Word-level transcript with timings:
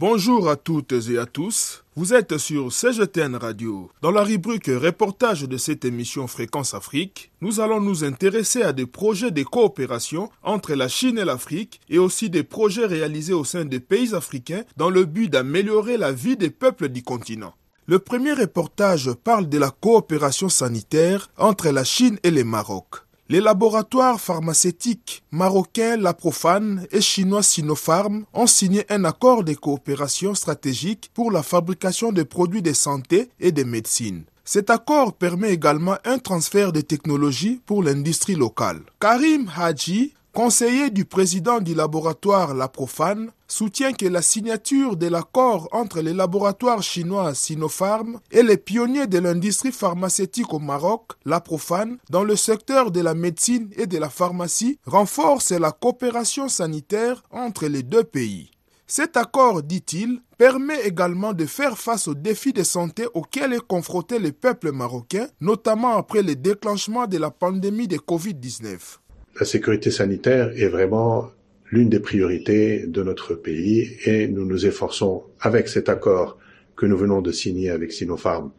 Bonjour 0.00 0.48
à 0.48 0.54
toutes 0.54 0.92
et 1.10 1.18
à 1.18 1.26
tous. 1.26 1.82
Vous 1.96 2.14
êtes 2.14 2.38
sur 2.38 2.72
CGTN 2.72 3.34
Radio. 3.34 3.90
Dans 4.00 4.12
la 4.12 4.22
rubrique 4.22 4.68
reportage 4.68 5.42
de 5.42 5.56
cette 5.56 5.84
émission 5.84 6.28
Fréquence 6.28 6.72
Afrique, 6.72 7.32
nous 7.40 7.58
allons 7.58 7.80
nous 7.80 8.04
intéresser 8.04 8.62
à 8.62 8.72
des 8.72 8.86
projets 8.86 9.32
de 9.32 9.42
coopération 9.42 10.30
entre 10.44 10.74
la 10.74 10.86
Chine 10.86 11.18
et 11.18 11.24
l'Afrique 11.24 11.80
et 11.88 11.98
aussi 11.98 12.30
des 12.30 12.44
projets 12.44 12.86
réalisés 12.86 13.32
au 13.32 13.42
sein 13.42 13.64
des 13.64 13.80
pays 13.80 14.14
africains 14.14 14.62
dans 14.76 14.88
le 14.88 15.04
but 15.04 15.28
d'améliorer 15.28 15.96
la 15.96 16.12
vie 16.12 16.36
des 16.36 16.50
peuples 16.50 16.90
du 16.90 17.02
continent. 17.02 17.54
Le 17.86 17.98
premier 17.98 18.34
reportage 18.34 19.10
parle 19.24 19.48
de 19.48 19.58
la 19.58 19.70
coopération 19.70 20.48
sanitaire 20.48 21.28
entre 21.36 21.70
la 21.70 21.82
Chine 21.82 22.20
et 22.22 22.30
le 22.30 22.44
Maroc. 22.44 23.07
Les 23.30 23.42
laboratoires 23.42 24.18
pharmaceutiques 24.18 25.22
marocains 25.32 25.98
La 25.98 26.14
Profane 26.14 26.86
et 26.90 27.02
chinois 27.02 27.42
Sinopharm 27.42 28.24
ont 28.32 28.46
signé 28.46 28.86
un 28.88 29.04
accord 29.04 29.44
de 29.44 29.52
coopération 29.52 30.34
stratégique 30.34 31.10
pour 31.12 31.30
la 31.30 31.42
fabrication 31.42 32.10
de 32.10 32.22
produits 32.22 32.62
de 32.62 32.72
santé 32.72 33.28
et 33.38 33.52
de 33.52 33.64
médecine. 33.64 34.24
Cet 34.46 34.70
accord 34.70 35.12
permet 35.12 35.52
également 35.52 35.98
un 36.06 36.16
transfert 36.16 36.72
de 36.72 36.80
technologies 36.80 37.60
pour 37.66 37.82
l'industrie 37.82 38.34
locale. 38.34 38.80
Karim 38.98 39.50
Haji, 39.54 40.14
conseiller 40.32 40.88
du 40.88 41.04
président 41.04 41.60
du 41.60 41.74
laboratoire 41.74 42.54
La 42.54 42.68
Profane, 42.68 43.30
soutient 43.48 43.92
que 43.92 44.06
la 44.06 44.22
signature 44.22 44.96
de 44.96 45.08
l'accord 45.08 45.68
entre 45.72 46.00
les 46.00 46.12
laboratoires 46.12 46.82
chinois 46.82 47.34
Sinopharm 47.34 48.20
et 48.30 48.42
les 48.42 48.56
pionniers 48.56 49.06
de 49.06 49.18
l'industrie 49.18 49.72
pharmaceutique 49.72 50.52
au 50.52 50.58
Maroc, 50.58 51.12
La 51.24 51.40
Profane, 51.40 51.98
dans 52.10 52.24
le 52.24 52.36
secteur 52.36 52.90
de 52.90 53.00
la 53.00 53.14
médecine 53.14 53.70
et 53.76 53.86
de 53.86 53.98
la 53.98 54.10
pharmacie, 54.10 54.78
renforce 54.86 55.50
la 55.52 55.72
coopération 55.72 56.48
sanitaire 56.48 57.22
entre 57.30 57.66
les 57.66 57.82
deux 57.82 58.04
pays. 58.04 58.50
Cet 58.86 59.16
accord, 59.16 59.62
dit-il, 59.62 60.22
permet 60.38 60.80
également 60.86 61.32
de 61.34 61.44
faire 61.44 61.76
face 61.76 62.08
aux 62.08 62.14
défis 62.14 62.52
de 62.52 62.62
santé 62.62 63.06
auxquels 63.12 63.52
est 63.52 63.66
confronté 63.66 64.18
le 64.18 64.32
peuple 64.32 64.72
marocain, 64.72 65.26
notamment 65.40 65.96
après 65.96 66.22
le 66.22 66.36
déclenchement 66.36 67.06
de 67.06 67.18
la 67.18 67.30
pandémie 67.30 67.88
de 67.88 67.96
Covid-19 67.96 68.98
la 69.38 69.46
sécurité 69.46 69.90
sanitaire 69.90 70.50
est 70.56 70.68
vraiment 70.68 71.30
l'une 71.70 71.88
des 71.88 72.00
priorités 72.00 72.86
de 72.86 73.02
notre 73.02 73.34
pays 73.34 73.90
et 74.04 74.28
nous 74.28 74.44
nous 74.44 74.66
efforçons 74.66 75.24
avec 75.40 75.68
cet 75.68 75.88
accord 75.88 76.38
que 76.76 76.86
nous 76.86 76.96
venons 76.96 77.20
de 77.20 77.32
signer 77.32 77.70
avec 77.70 77.92
Sinopharm 77.92 78.50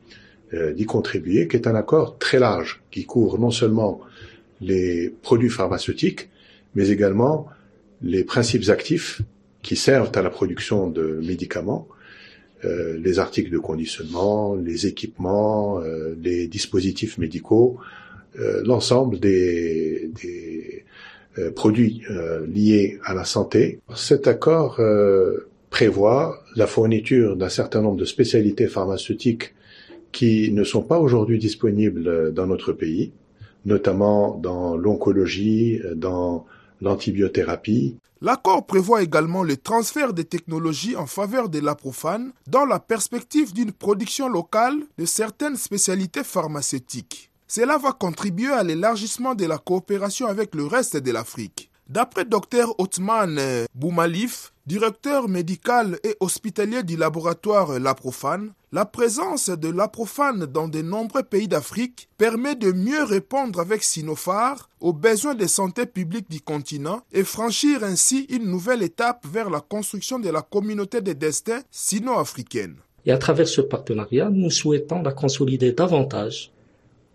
euh, 0.53 0.73
d'y 0.73 0.85
contribuer, 0.85 1.47
qui 1.47 1.55
est 1.55 1.67
un 1.67 1.75
accord 1.75 2.17
très 2.17 2.39
large 2.39 2.81
qui 2.91 3.05
couvre 3.05 3.37
non 3.37 3.51
seulement 3.51 4.01
les 4.61 5.09
produits 5.21 5.49
pharmaceutiques, 5.49 6.29
mais 6.75 6.89
également 6.89 7.47
les 8.01 8.23
principes 8.23 8.69
actifs 8.69 9.21
qui 9.61 9.75
servent 9.75 10.11
à 10.15 10.21
la 10.21 10.29
production 10.29 10.89
de 10.89 11.19
médicaments, 11.23 11.87
euh, 12.65 12.97
les 12.97 13.19
articles 13.19 13.51
de 13.51 13.57
conditionnement, 13.57 14.55
les 14.55 14.85
équipements, 14.85 15.79
euh, 15.79 16.15
les 16.21 16.47
dispositifs 16.47 17.17
médicaux, 17.17 17.77
l'ensemble 18.63 19.19
des, 19.19 20.11
produits 21.55 22.01
euh, 22.09 22.45
liés 22.47 22.99
à 23.03 23.13
la 23.13 23.25
santé. 23.25 23.79
Cet 23.95 24.27
accord 24.27 24.79
prévoit 25.69 26.43
la 26.55 26.67
fourniture 26.67 27.35
d'un 27.35 27.49
certain 27.49 27.81
nombre 27.81 27.97
de 27.97 28.05
spécialités 28.05 28.67
pharmaceutiques 28.67 29.53
qui 30.11 30.51
ne 30.51 30.63
sont 30.63 30.81
pas 30.81 30.99
aujourd'hui 30.99 31.37
disponibles 31.37 32.33
dans 32.33 32.47
notre 32.47 32.73
pays, 32.73 33.11
notamment 33.65 34.35
dans 34.35 34.75
l'oncologie, 34.75 35.79
dans 35.95 36.45
l'antibiothérapie. 36.81 37.97
L'accord 38.21 38.65
prévoit 38.65 39.01
également 39.01 39.43
le 39.43 39.55
transfert 39.55 40.13
des 40.13 40.25
technologies 40.25 40.97
en 40.97 41.05
faveur 41.05 41.47
de 41.47 41.59
l'aprofane 41.59 42.33
dans 42.47 42.65
la 42.65 42.79
perspective 42.79 43.53
d'une 43.53 43.71
production 43.71 44.27
locale 44.27 44.75
de 44.97 45.05
certaines 45.05 45.55
spécialités 45.55 46.25
pharmaceutiques. 46.25 47.28
Cela 47.51 47.79
va 47.79 47.93
contribuer 47.93 48.51
à 48.51 48.61
l'élargissement 48.61 49.33
de 49.33 49.45
la 49.45 49.57
coopération 49.57 50.27
avec 50.27 50.53
le 50.53 50.67
reste 50.67 50.97
de 50.97 51.11
l'Afrique. 51.11 51.71
D'après 51.87 52.23
Dr 52.23 52.75
Othman 52.77 53.39
Boumalif, 53.73 54.53
directeur 54.67 55.27
médical 55.27 55.97
et 56.03 56.15
hospitalier 56.19 56.83
du 56.83 56.95
laboratoire 56.95 57.79
Laprofane, 57.79 58.53
la 58.71 58.85
présence 58.85 59.49
de 59.49 59.67
Laprofane 59.67 60.45
dans 60.45 60.67
de 60.67 60.83
nombreux 60.83 61.23
pays 61.23 61.47
d'Afrique 61.47 62.07
permet 62.19 62.53
de 62.53 62.71
mieux 62.71 63.03
répondre 63.03 63.59
avec 63.59 63.81
Sinophar 63.81 64.69
aux 64.79 64.93
besoins 64.93 65.33
de 65.33 65.47
santé 65.47 65.87
publique 65.87 66.29
du 66.29 66.41
continent 66.41 67.01
et 67.11 67.23
franchir 67.23 67.83
ainsi 67.83 68.27
une 68.29 68.45
nouvelle 68.45 68.83
étape 68.83 69.25
vers 69.25 69.49
la 69.49 69.61
construction 69.61 70.19
de 70.19 70.29
la 70.29 70.43
communauté 70.43 71.01
des 71.01 71.15
destins 71.15 71.61
sino-africaine. 71.71 72.75
Et 73.07 73.11
à 73.11 73.17
travers 73.17 73.47
ce 73.47 73.61
partenariat, 73.61 74.29
nous 74.29 74.51
souhaitons 74.51 75.01
la 75.01 75.13
consolider 75.13 75.71
davantage 75.71 76.51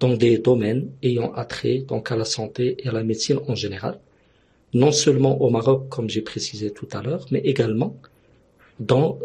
dans 0.00 0.14
des 0.14 0.38
domaines 0.38 0.88
ayant 1.02 1.32
attrait 1.34 1.78
donc 1.78 2.10
à 2.10 2.16
la 2.16 2.24
santé 2.24 2.76
et 2.80 2.88
à 2.88 2.92
la 2.92 3.02
médecine 3.02 3.40
en 3.48 3.54
général, 3.54 3.98
non 4.72 4.92
seulement 4.92 5.40
au 5.40 5.50
Maroc 5.50 5.88
comme 5.88 6.10
j'ai 6.10 6.22
précisé 6.22 6.70
tout 6.72 6.88
à 6.92 7.02
l'heure, 7.02 7.26
mais 7.30 7.40
également 7.40 7.96
dans 8.80 9.18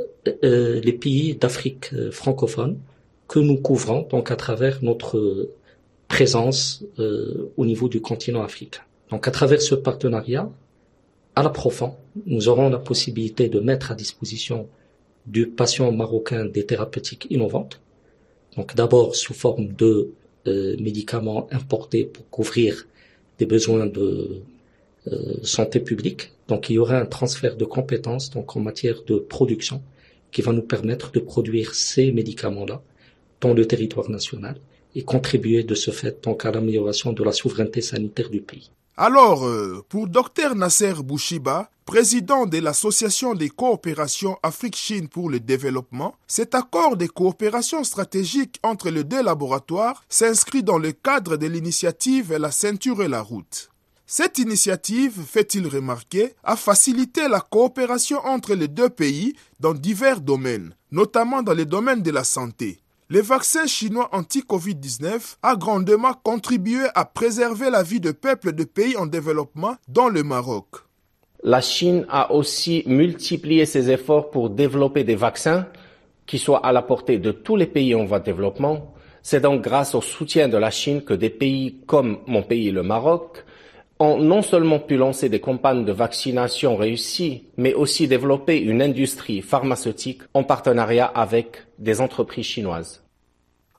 euh, 0.43 0.79
les 0.81 0.93
pays 0.93 1.35
d'Afrique 1.35 1.91
euh, 1.93 2.11
francophone 2.11 2.77
que 3.27 3.39
nous 3.39 3.57
couvrons 3.57 4.07
donc 4.09 4.31
à 4.31 4.35
travers 4.35 4.83
notre 4.83 5.49
présence 6.07 6.83
euh, 6.99 7.51
au 7.57 7.65
niveau 7.65 7.89
du 7.89 8.01
continent 8.01 8.43
africain. 8.43 8.81
Donc 9.09 9.27
à 9.27 9.31
travers 9.31 9.61
ce 9.61 9.75
partenariat, 9.75 10.49
à 11.35 11.43
la 11.43 11.49
profond, 11.49 11.95
nous 12.25 12.49
aurons 12.49 12.69
la 12.69 12.79
possibilité 12.79 13.49
de 13.49 13.59
mettre 13.59 13.91
à 13.91 13.95
disposition 13.95 14.67
du 15.25 15.47
patient 15.47 15.91
marocain 15.91 16.45
des 16.45 16.65
thérapeutiques 16.65 17.27
innovantes. 17.29 17.79
Donc 18.57 18.75
d'abord 18.75 19.15
sous 19.15 19.33
forme 19.33 19.67
de 19.73 20.11
médicaments 20.45 21.47
importés 21.51 22.05
pour 22.05 22.27
couvrir 22.29 22.87
des 23.39 23.45
besoins 23.45 23.85
de 23.85 24.41
euh, 25.07 25.33
santé 25.43 25.79
publique. 25.79 26.33
Donc 26.47 26.69
il 26.69 26.73
y 26.73 26.77
aura 26.77 26.97
un 26.99 27.05
transfert 27.05 27.55
de 27.55 27.65
compétences 27.65 28.29
donc 28.29 28.55
en 28.55 28.59
matière 28.59 29.01
de 29.03 29.15
production 29.17 29.81
qui 30.31 30.41
va 30.41 30.51
nous 30.51 30.61
permettre 30.61 31.11
de 31.11 31.19
produire 31.19 31.73
ces 31.73 32.11
médicaments-là 32.11 32.81
dans 33.41 33.53
le 33.53 33.65
territoire 33.65 34.09
national 34.09 34.55
et 34.95 35.03
contribuer 35.03 35.63
de 35.63 35.73
ce 35.73 35.91
fait 35.91 36.23
donc 36.23 36.45
à 36.45 36.51
l'amélioration 36.51 37.13
de 37.13 37.23
la 37.23 37.31
souveraineté 37.31 37.81
sanitaire 37.81 38.29
du 38.29 38.41
pays. 38.41 38.69
Alors, 39.01 39.47
euh, 39.47 39.81
pour 39.87 40.09
Dr 40.09 40.55
Nasser 40.55 40.91
Bouchiba, 41.01 41.71
président 41.85 42.45
de 42.45 42.57
l'Association 42.57 43.33
des 43.33 43.47
coopérations 43.47 44.37
Afrique-Chine 44.43 45.07
pour 45.07 45.29
le 45.29 45.39
développement, 45.39 46.15
cet 46.27 46.53
accord 46.53 46.97
de 46.97 47.05
coopération 47.05 47.85
stratégique 47.85 48.59
entre 48.61 48.89
les 48.89 49.05
deux 49.05 49.23
laboratoires 49.23 50.03
s'inscrit 50.09 50.63
dans 50.63 50.77
le 50.77 50.91
cadre 50.91 51.37
de 51.37 51.47
l'initiative 51.47 52.35
La 52.35 52.51
ceinture 52.51 53.01
et 53.01 53.07
la 53.07 53.21
route. 53.21 53.69
Cette 54.05 54.37
initiative, 54.37 55.23
fait-il 55.25 55.65
remarquer, 55.65 56.33
a 56.43 56.57
facilité 56.57 57.29
la 57.29 57.39
coopération 57.39 58.19
entre 58.25 58.53
les 58.53 58.67
deux 58.67 58.89
pays 58.89 59.33
dans 59.61 59.73
divers 59.73 60.19
domaines, 60.19 60.75
notamment 60.91 61.41
dans 61.41 61.53
les 61.53 61.65
domaines 61.65 62.03
de 62.03 62.11
la 62.11 62.25
santé. 62.25 62.81
Le 63.11 63.21
vaccin 63.21 63.65
chinois 63.65 64.07
anti-Covid-19 64.11 65.37
a 65.41 65.55
grandement 65.55 66.13
contribué 66.13 66.85
à 66.93 67.05
préserver 67.05 67.71
la 67.71 67.81
vie 67.81 67.99
de 67.99 68.11
peuples 68.11 68.53
de 68.53 68.63
pays 68.63 68.95
en 68.97 69.07
développement, 69.07 69.77
dont 69.87 70.09
le 70.09 70.21
Maroc. 70.21 70.67
La 71.41 71.59
Chine 71.59 72.05
a 72.07 72.31
aussi 72.31 72.83
multiplié 72.85 73.65
ses 73.65 73.89
efforts 73.89 74.29
pour 74.29 74.51
développer 74.51 75.03
des 75.03 75.15
vaccins 75.15 75.65
qui 76.27 76.37
soient 76.37 76.63
à 76.63 76.71
la 76.71 76.83
portée 76.83 77.17
de 77.17 77.31
tous 77.31 77.55
les 77.55 77.65
pays 77.65 77.95
en 77.95 78.05
voie 78.05 78.19
de 78.19 78.25
développement. 78.25 78.93
C'est 79.23 79.41
donc 79.41 79.63
grâce 79.63 79.95
au 79.95 80.01
soutien 80.01 80.47
de 80.47 80.57
la 80.57 80.69
Chine 80.69 81.01
que 81.01 81.15
des 81.15 81.31
pays 81.31 81.79
comme 81.87 82.19
mon 82.27 82.43
pays, 82.43 82.69
le 82.69 82.83
Maroc, 82.83 83.43
ont 83.99 84.17
non 84.17 84.41
seulement 84.41 84.79
pu 84.79 84.95
lancer 84.95 85.27
des 85.29 85.41
campagnes 85.41 85.85
de 85.85 85.91
vaccination 85.91 86.75
réussies, 86.77 87.47
mais 87.57 87.73
aussi 87.73 88.07
développer 88.07 88.57
une 88.57 88.81
industrie 88.81 89.41
pharmaceutique 89.41 90.21
en 90.33 90.43
partenariat 90.43 91.05
avec 91.05 91.57
des 91.77 91.99
entreprises 91.99 92.45
chinoises. 92.45 93.03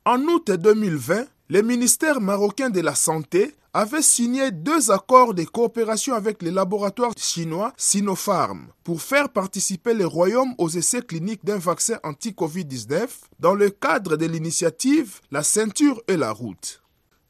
En 0.05 0.21
août 0.23 0.51
2020, 0.51 1.27
le 1.49 1.63
ministère 1.63 2.21
marocain 2.21 2.71
de 2.71 2.81
la 2.81 2.95
Santé 2.95 3.55
avait 3.73 4.03
signé 4.03 4.51
deux 4.51 4.91
accords 4.91 5.35
de 5.35 5.45
coopération 5.45 6.15
avec 6.15 6.43
les 6.43 6.51
laboratoires 6.51 7.15
chinois 7.17 7.73
Sinopharm 7.77 8.69
pour 8.83 9.01
faire 9.01 9.29
participer 9.29 9.95
le 9.95 10.07
royaume 10.07 10.55
aux 10.59 10.69
essais 10.69 11.03
cliniques 11.03 11.45
d'un 11.45 11.59
vaccin 11.59 11.99
anti-Covid-19 12.03 13.09
dans 13.39 13.55
le 13.55 13.71
cadre 13.71 14.17
de 14.17 14.27
l'initiative 14.27 15.21
La 15.31 15.43
ceinture 15.43 16.03
et 16.09 16.17
la 16.17 16.33
route. 16.33 16.80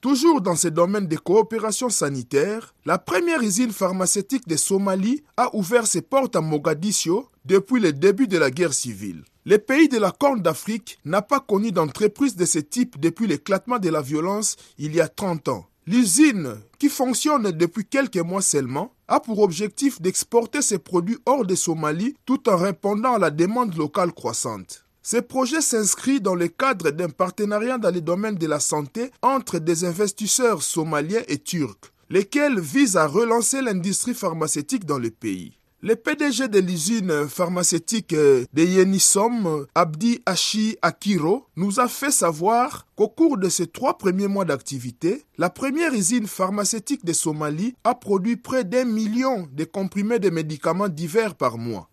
Toujours 0.00 0.40
dans 0.40 0.56
ce 0.56 0.68
domaine 0.68 1.08
de 1.08 1.16
coopération 1.16 1.90
sanitaire, 1.90 2.74
la 2.86 2.96
première 2.96 3.42
usine 3.42 3.70
pharmaceutique 3.70 4.48
de 4.48 4.56
Somalie 4.56 5.22
a 5.36 5.54
ouvert 5.54 5.86
ses 5.86 6.00
portes 6.00 6.36
à 6.36 6.40
Mogadiscio 6.40 7.28
depuis 7.44 7.80
le 7.80 7.92
début 7.92 8.26
de 8.26 8.38
la 8.38 8.50
guerre 8.50 8.72
civile. 8.72 9.24
Le 9.44 9.58
pays 9.58 9.88
de 9.90 9.98
la 9.98 10.10
Corne 10.10 10.40
d'Afrique 10.40 10.98
n'a 11.04 11.20
pas 11.20 11.40
connu 11.40 11.70
d'entreprise 11.70 12.34
de 12.34 12.46
ce 12.46 12.58
type 12.60 12.98
depuis 12.98 13.26
l'éclatement 13.26 13.78
de 13.78 13.90
la 13.90 14.00
violence 14.00 14.56
il 14.78 14.94
y 14.94 15.02
a 15.02 15.08
30 15.08 15.48
ans. 15.48 15.66
L'usine, 15.86 16.56
qui 16.78 16.88
fonctionne 16.88 17.50
depuis 17.50 17.84
quelques 17.84 18.16
mois 18.16 18.42
seulement, 18.42 18.94
a 19.06 19.20
pour 19.20 19.40
objectif 19.40 20.00
d'exporter 20.00 20.62
ses 20.62 20.78
produits 20.78 21.18
hors 21.26 21.44
de 21.44 21.54
Somalie 21.54 22.14
tout 22.24 22.48
en 22.48 22.56
répondant 22.56 23.14
à 23.14 23.18
la 23.18 23.30
demande 23.30 23.76
locale 23.76 24.12
croissante. 24.12 24.86
Ce 25.02 25.16
projet 25.16 25.62
s'inscrit 25.62 26.20
dans 26.20 26.34
le 26.34 26.48
cadre 26.48 26.90
d'un 26.90 27.08
partenariat 27.08 27.78
dans 27.78 27.90
le 27.90 28.02
domaine 28.02 28.34
de 28.34 28.46
la 28.46 28.60
santé 28.60 29.10
entre 29.22 29.58
des 29.58 29.84
investisseurs 29.84 30.62
somaliens 30.62 31.22
et 31.26 31.38
turcs, 31.38 31.92
lesquels 32.10 32.60
visent 32.60 32.98
à 32.98 33.06
relancer 33.06 33.62
l'industrie 33.62 34.12
pharmaceutique 34.12 34.84
dans 34.84 34.98
le 34.98 35.10
pays. 35.10 35.56
Le 35.82 35.96
PDG 35.96 36.48
de 36.48 36.58
l'usine 36.58 37.26
pharmaceutique 37.26 38.14
de 38.14 38.46
Yenisom, 38.54 39.64
Abdi 39.74 40.20
Ashi 40.26 40.76
Akiro, 40.82 41.46
nous 41.56 41.80
a 41.80 41.88
fait 41.88 42.10
savoir 42.10 42.86
qu'au 42.94 43.08
cours 43.08 43.38
de 43.38 43.48
ces 43.48 43.68
trois 43.68 43.96
premiers 43.96 44.28
mois 44.28 44.44
d'activité, 44.44 45.24
la 45.38 45.48
première 45.48 45.94
usine 45.94 46.26
pharmaceutique 46.26 47.06
de 47.06 47.14
Somalie 47.14 47.74
a 47.84 47.94
produit 47.94 48.36
près 48.36 48.64
d'un 48.64 48.84
million 48.84 49.48
de 49.50 49.64
comprimés 49.64 50.18
de 50.18 50.28
médicaments 50.28 50.88
divers 50.88 51.34
par 51.34 51.56
mois. 51.56 51.88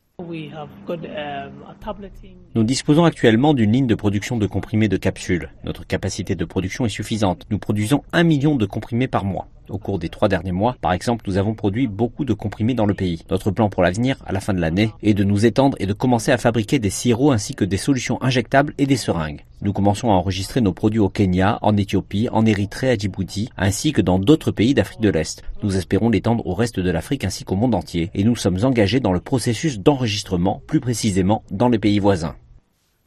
Nous 2.55 2.63
disposons 2.63 3.05
actuellement 3.05 3.53
d'une 3.53 3.71
ligne 3.71 3.85
de 3.85 3.93
production 3.93 4.35
de 4.35 4.47
comprimés 4.47 4.87
de 4.87 4.97
capsules. 4.97 5.51
Notre 5.63 5.85
capacité 5.85 6.33
de 6.33 6.43
production 6.43 6.87
est 6.87 6.89
suffisante. 6.89 7.45
Nous 7.51 7.59
produisons 7.59 8.01
un 8.13 8.23
million 8.23 8.55
de 8.55 8.65
comprimés 8.65 9.07
par 9.07 9.25
mois. 9.25 9.47
Au 9.69 9.77
cours 9.77 9.99
des 9.99 10.09
trois 10.09 10.29
derniers 10.29 10.51
mois, 10.51 10.75
par 10.81 10.93
exemple, 10.93 11.25
nous 11.27 11.37
avons 11.37 11.53
produit 11.53 11.87
beaucoup 11.87 12.25
de 12.25 12.33
comprimés 12.33 12.73
dans 12.73 12.85
le 12.85 12.93
pays. 12.93 13.23
Notre 13.29 13.51
plan 13.51 13.69
pour 13.69 13.83
l'avenir, 13.83 14.17
à 14.25 14.31
la 14.31 14.39
fin 14.39 14.53
de 14.53 14.61
l'année, 14.61 14.91
est 15.03 15.13
de 15.13 15.23
nous 15.23 15.45
étendre 15.45 15.75
et 15.79 15.85
de 15.85 15.93
commencer 15.93 16.31
à 16.31 16.37
fabriquer 16.37 16.79
des 16.79 16.89
sirops 16.89 17.33
ainsi 17.33 17.55
que 17.55 17.65
des 17.65 17.77
solutions 17.77 18.21
injectables 18.21 18.73
et 18.77 18.85
des 18.85 18.97
seringues. 18.97 19.43
Nous 19.61 19.73
commençons 19.73 20.11
à 20.11 20.13
enregistrer 20.13 20.61
nos 20.61 20.71
produits 20.71 20.99
au 20.99 21.09
Kenya, 21.09 21.57
en 21.61 21.75
Éthiopie, 21.75 22.29
en 22.31 22.45
Érythrée, 22.45 22.91
à 22.91 22.97
Djibouti, 22.97 23.49
ainsi 23.57 23.91
que 23.91 24.01
dans 24.01 24.19
d'autres 24.19 24.51
pays 24.51 24.73
d'Afrique 24.73 25.01
de 25.01 25.09
l'Est. 25.09 25.43
Nous 25.63 25.75
espérons 25.75 26.09
l'étendre 26.09 26.45
au 26.45 26.53
reste 26.53 26.79
de 26.79 26.91
l'Afrique 26.91 27.25
ainsi 27.25 27.43
qu'au 27.43 27.55
monde 27.55 27.75
entier, 27.75 28.11
et 28.13 28.23
nous 28.23 28.35
sommes 28.35 28.63
engagés 28.63 28.99
dans 28.99 29.13
le 29.13 29.19
processus 29.19 29.79
d'enregistrement, 29.79 30.61
plus 30.67 30.79
précisément 30.79 31.43
dans 31.51 31.69
les 31.69 31.79
pays 31.79 31.99
voisins 31.99 32.35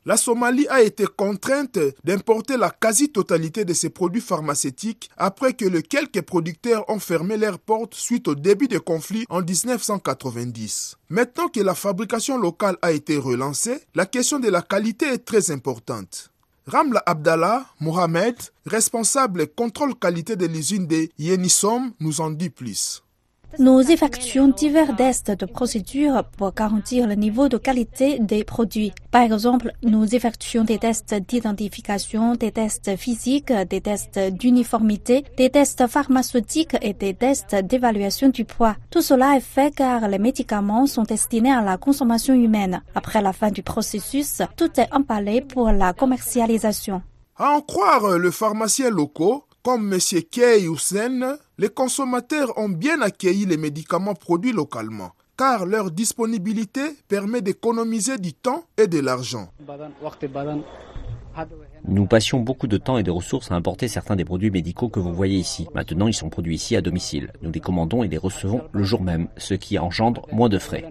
la 0.06 0.16
Somalie 0.16 0.66
a 0.68 0.82
été 0.82 1.04
contrainte 1.04 1.78
d'importer 2.04 2.56
la 2.56 2.70
quasi-totalité 2.70 3.64
de 3.64 3.74
ses 3.74 3.90
produits 3.90 4.22
pharmaceutiques 4.22 5.10
après 5.16 5.52
que 5.52 5.80
quelques 5.80 6.22
producteurs 6.22 6.88
ont 6.88 6.98
fermé 6.98 7.36
leurs 7.36 7.58
portes 7.58 7.94
suite 7.94 8.26
au 8.28 8.34
début 8.34 8.66
des 8.68 8.80
conflits 8.80 9.26
en 9.28 9.42
1990. 9.42 10.96
Maintenant 11.10 11.48
que 11.48 11.60
la 11.60 11.74
fabrication 11.74 12.38
locale 12.38 12.78
a 12.80 12.92
été 12.92 13.18
relancée, 13.18 13.80
la 13.94 14.06
question 14.06 14.38
de 14.38 14.48
la 14.48 14.62
qualité 14.62 15.06
est 15.06 15.24
très 15.24 15.50
importante. 15.50 16.30
Ramla 16.66 17.02
Abdallah 17.04 17.66
Mohamed, 17.80 18.36
responsable 18.64 19.48
contrôle 19.48 19.94
qualité 19.96 20.36
de 20.36 20.46
l'usine 20.46 20.86
de 20.86 21.08
Yenisom, 21.18 21.92
nous 22.00 22.20
en 22.20 22.30
dit 22.30 22.50
plus. 22.50 23.02
Nous 23.58 23.90
effectuons 23.90 24.48
divers 24.48 24.94
tests 24.94 25.32
de 25.32 25.44
procédure 25.44 26.24
pour 26.36 26.54
garantir 26.54 27.08
le 27.08 27.14
niveau 27.14 27.48
de 27.48 27.56
qualité 27.56 28.18
des 28.20 28.44
produits. 28.44 28.92
Par 29.10 29.22
exemple, 29.22 29.72
nous 29.82 30.14
effectuons 30.14 30.62
des 30.62 30.78
tests 30.78 31.14
d'identification, 31.14 32.36
des 32.36 32.52
tests 32.52 32.96
physiques, 32.96 33.52
des 33.52 33.80
tests 33.80 34.18
d'uniformité, 34.18 35.24
des 35.36 35.50
tests 35.50 35.86
pharmaceutiques 35.88 36.76
et 36.80 36.92
des 36.92 37.12
tests 37.12 37.56
d'évaluation 37.56 38.28
du 38.28 38.44
poids. 38.44 38.76
Tout 38.88 39.02
cela 39.02 39.36
est 39.36 39.40
fait 39.40 39.74
car 39.74 40.08
les 40.08 40.18
médicaments 40.18 40.86
sont 40.86 41.02
destinés 41.02 41.52
à 41.52 41.60
la 41.60 41.76
consommation 41.76 42.34
humaine. 42.34 42.82
Après 42.94 43.20
la 43.20 43.32
fin 43.32 43.50
du 43.50 43.62
processus, 43.62 44.42
tout 44.56 44.80
est 44.80 44.92
emballé 44.94 45.40
pour 45.40 45.72
la 45.72 45.92
commercialisation. 45.92 47.02
À 47.36 47.56
en 47.56 47.62
croire 47.62 48.18
le 48.18 48.30
pharmacien 48.30 48.90
locaux, 48.90 49.44
comme 49.62 49.92
M. 49.92 49.98
Kei 50.30 50.66
Hussein, 50.66 51.36
les 51.58 51.68
consommateurs 51.68 52.56
ont 52.56 52.68
bien 52.68 53.00
accueilli 53.02 53.46
les 53.46 53.56
médicaments 53.56 54.14
produits 54.14 54.52
localement, 54.52 55.12
car 55.36 55.66
leur 55.66 55.90
disponibilité 55.90 56.82
permet 57.08 57.42
d'économiser 57.42 58.18
du 58.18 58.32
temps 58.32 58.64
et 58.76 58.86
de 58.86 59.00
l'argent. 59.00 59.50
Nous 61.84 62.06
passions 62.06 62.40
beaucoup 62.40 62.66
de 62.66 62.76
temps 62.76 62.98
et 62.98 63.02
de 63.02 63.10
ressources 63.10 63.50
à 63.50 63.54
importer 63.54 63.88
certains 63.88 64.16
des 64.16 64.24
produits 64.24 64.50
médicaux 64.50 64.88
que 64.88 65.00
vous 65.00 65.14
voyez 65.14 65.36
ici. 65.36 65.66
Maintenant, 65.74 66.08
ils 66.08 66.14
sont 66.14 66.28
produits 66.28 66.56
ici 66.56 66.76
à 66.76 66.80
domicile. 66.80 67.32
Nous 67.42 67.52
les 67.52 67.60
commandons 67.60 68.02
et 68.02 68.08
les 68.08 68.18
recevons 68.18 68.62
le 68.72 68.82
jour 68.82 69.02
même, 69.02 69.28
ce 69.36 69.54
qui 69.54 69.78
engendre 69.78 70.26
moins 70.32 70.48
de 70.48 70.58
frais. 70.58 70.84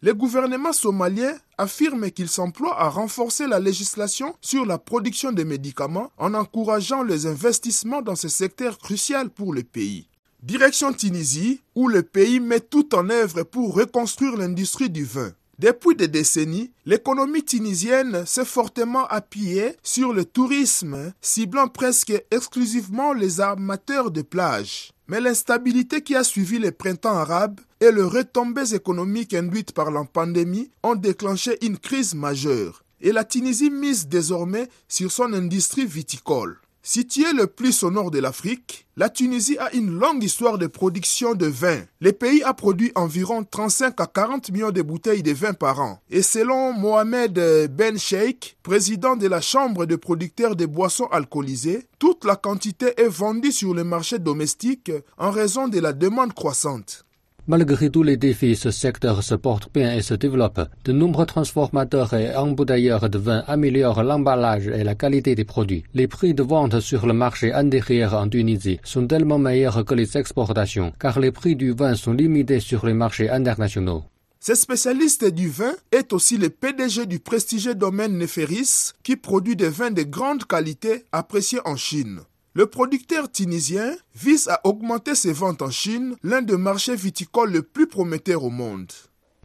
Le 0.00 0.14
gouvernement 0.14 0.72
somalien 0.72 1.34
affirme 1.56 2.12
qu'il 2.12 2.28
s'emploie 2.28 2.80
à 2.80 2.88
renforcer 2.88 3.48
la 3.48 3.58
législation 3.58 4.36
sur 4.40 4.64
la 4.64 4.78
production 4.78 5.32
des 5.32 5.44
médicaments 5.44 6.12
en 6.18 6.34
encourageant 6.34 7.02
les 7.02 7.26
investissements 7.26 8.00
dans 8.00 8.14
ce 8.14 8.28
secteur 8.28 8.78
crucial 8.78 9.28
pour 9.28 9.52
le 9.52 9.64
pays. 9.64 10.08
Direction 10.40 10.92
Tunisie, 10.92 11.62
où 11.74 11.88
le 11.88 12.04
pays 12.04 12.38
met 12.38 12.60
tout 12.60 12.94
en 12.94 13.10
œuvre 13.10 13.42
pour 13.42 13.74
reconstruire 13.74 14.36
l'industrie 14.36 14.88
du 14.88 15.04
vin. 15.04 15.32
Depuis 15.58 15.96
des 15.96 16.06
décennies, 16.06 16.70
l'économie 16.86 17.44
tunisienne 17.44 18.24
s'est 18.24 18.44
fortement 18.44 19.04
appuyée 19.08 19.74
sur 19.82 20.12
le 20.12 20.24
tourisme, 20.24 21.12
ciblant 21.20 21.66
presque 21.66 22.12
exclusivement 22.30 23.12
les 23.12 23.40
amateurs 23.40 24.12
de 24.12 24.22
plage. 24.22 24.92
Mais 25.08 25.20
l'instabilité 25.22 26.02
qui 26.02 26.14
a 26.14 26.22
suivi 26.22 26.58
le 26.58 26.70
printemps 26.70 27.16
arabe 27.16 27.60
et 27.80 27.90
les 27.90 28.02
retombées 28.02 28.74
économiques 28.74 29.32
induites 29.32 29.72
par 29.72 29.90
la 29.90 30.04
pandémie 30.04 30.70
ont 30.82 30.96
déclenché 30.96 31.56
une 31.64 31.78
crise 31.78 32.14
majeure. 32.14 32.84
Et 33.00 33.12
la 33.12 33.24
Tunisie 33.24 33.70
mise 33.70 34.06
désormais 34.06 34.68
sur 34.86 35.10
son 35.10 35.32
industrie 35.32 35.86
viticole. 35.86 36.58
Située 36.90 37.34
le 37.34 37.46
plus 37.46 37.82
au 37.82 37.90
nord 37.90 38.10
de 38.10 38.18
l'Afrique, 38.18 38.86
la 38.96 39.10
Tunisie 39.10 39.58
a 39.58 39.70
une 39.74 39.90
longue 39.90 40.24
histoire 40.24 40.56
de 40.56 40.66
production 40.66 41.34
de 41.34 41.44
vin. 41.44 41.82
Le 42.00 42.12
pays 42.12 42.42
a 42.42 42.54
produit 42.54 42.92
environ 42.94 43.44
35 43.44 44.00
à 44.00 44.06
40 44.06 44.50
millions 44.52 44.70
de 44.70 44.80
bouteilles 44.80 45.22
de 45.22 45.34
vin 45.34 45.52
par 45.52 45.80
an. 45.80 46.00
Et 46.08 46.22
selon 46.22 46.72
Mohamed 46.72 47.38
Ben 47.76 47.98
Sheikh, 47.98 48.56
président 48.62 49.16
de 49.16 49.26
la 49.26 49.42
Chambre 49.42 49.84
de 49.84 49.96
producteurs 49.96 50.56
de 50.56 50.64
boissons 50.64 51.08
alcoolisées, 51.12 51.86
toute 51.98 52.24
la 52.24 52.36
quantité 52.36 52.94
est 52.96 53.08
vendue 53.08 53.52
sur 53.52 53.74
le 53.74 53.84
marché 53.84 54.18
domestique 54.18 54.90
en 55.18 55.30
raison 55.30 55.68
de 55.68 55.80
la 55.80 55.92
demande 55.92 56.32
croissante. 56.32 57.04
Malgré 57.50 57.88
tous 57.88 58.02
les 58.02 58.18
défis, 58.18 58.56
ce 58.56 58.70
secteur 58.70 59.22
se 59.22 59.34
porte 59.34 59.72
bien 59.72 59.94
et 59.94 60.02
se 60.02 60.12
développe. 60.12 60.60
De 60.84 60.92
nombreux 60.92 61.24
transformateurs 61.24 62.12
et 62.12 62.36
embouteilleurs 62.36 63.08
de 63.08 63.16
vin 63.16 63.42
améliorent 63.46 64.02
l'emballage 64.02 64.66
et 64.66 64.84
la 64.84 64.94
qualité 64.94 65.34
des 65.34 65.46
produits. 65.46 65.82
Les 65.94 66.08
prix 66.08 66.34
de 66.34 66.42
vente 66.42 66.80
sur 66.80 67.06
le 67.06 67.14
marché 67.14 67.54
intérieur 67.54 68.12
en 68.12 68.28
Tunisie 68.28 68.80
sont 68.84 69.06
tellement 69.06 69.38
meilleurs 69.38 69.82
que 69.86 69.94
les 69.94 70.18
exportations, 70.18 70.92
car 71.00 71.18
les 71.20 71.32
prix 71.32 71.56
du 71.56 71.72
vin 71.72 71.94
sont 71.94 72.12
limités 72.12 72.60
sur 72.60 72.84
les 72.84 72.92
marchés 72.92 73.30
internationaux. 73.30 74.04
Ce 74.40 74.54
spécialiste 74.54 75.24
du 75.24 75.48
vin 75.48 75.72
est 75.90 76.12
aussi 76.12 76.36
le 76.36 76.50
PDG 76.50 77.06
du 77.06 77.18
prestigieux 77.18 77.74
domaine 77.74 78.18
Neferis 78.18 78.92
qui 79.02 79.16
produit 79.16 79.56
des 79.56 79.70
vins 79.70 79.90
de 79.90 80.02
grande 80.02 80.44
qualité 80.44 81.06
appréciés 81.12 81.60
en 81.64 81.76
Chine. 81.76 82.20
Le 82.58 82.66
producteur 82.66 83.30
tunisien 83.30 83.92
vise 84.16 84.48
à 84.48 84.58
augmenter 84.66 85.14
ses 85.14 85.32
ventes 85.32 85.62
en 85.62 85.70
Chine, 85.70 86.16
l'un 86.24 86.42
des 86.42 86.56
marchés 86.56 86.96
viticoles 86.96 87.52
les 87.52 87.62
plus 87.62 87.86
prometteurs 87.86 88.42
au 88.42 88.50
monde. 88.50 88.90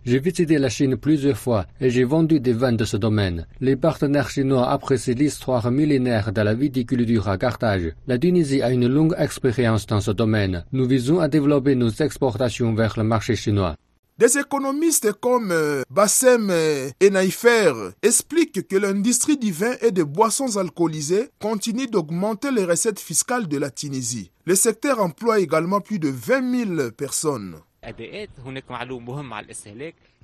J'ai 0.03 0.17
visité 0.17 0.57
la 0.57 0.69
Chine 0.69 0.97
plusieurs 0.97 1.37
fois 1.37 1.67
et 1.79 1.91
j'ai 1.91 2.05
vendu 2.05 2.39
des 2.39 2.53
vins 2.53 2.73
de 2.73 2.85
ce 2.85 2.97
domaine. 2.97 3.45
Les 3.61 3.75
partenaires 3.75 4.31
chinois 4.31 4.67
apprécient 4.67 5.13
l'histoire 5.13 5.69
millénaire 5.69 6.33
de 6.33 6.41
la 6.41 6.55
viticulture 6.55 7.29
à 7.29 7.37
Carthage. 7.37 7.93
La 8.07 8.17
Tunisie 8.17 8.63
a 8.63 8.71
une 8.71 8.87
longue 8.87 9.13
expérience 9.15 9.85
dans 9.85 10.01
ce 10.01 10.09
domaine. 10.09 10.65
Nous 10.71 10.87
visons 10.87 11.19
à 11.19 11.27
développer 11.27 11.75
nos 11.75 11.91
exportations 11.91 12.73
vers 12.73 12.95
le 12.97 13.03
marché 13.03 13.35
chinois. 13.35 13.75
Des 14.23 14.37
économistes 14.37 15.11
comme 15.19 15.51
euh, 15.51 15.81
Bassem 15.89 16.49
euh, 16.49 16.89
Enaifer 17.03 17.73
expliquent 18.01 18.65
que 18.69 18.77
l'industrie 18.77 19.35
du 19.35 19.51
vin 19.51 19.73
et 19.81 19.91
des 19.91 20.05
boissons 20.05 20.55
alcoolisées 20.55 21.27
continue 21.41 21.87
d'augmenter 21.87 22.49
les 22.49 22.63
recettes 22.63 23.01
fiscales 23.01 23.49
de 23.49 23.57
la 23.57 23.69
Tunisie. 23.69 24.31
Le 24.45 24.55
secteur 24.55 25.01
emploie 25.01 25.41
également 25.41 25.81
plus 25.81 25.99
de 25.99 26.07
20 26.07 26.75
000 26.77 26.91
personnes. 26.91 27.57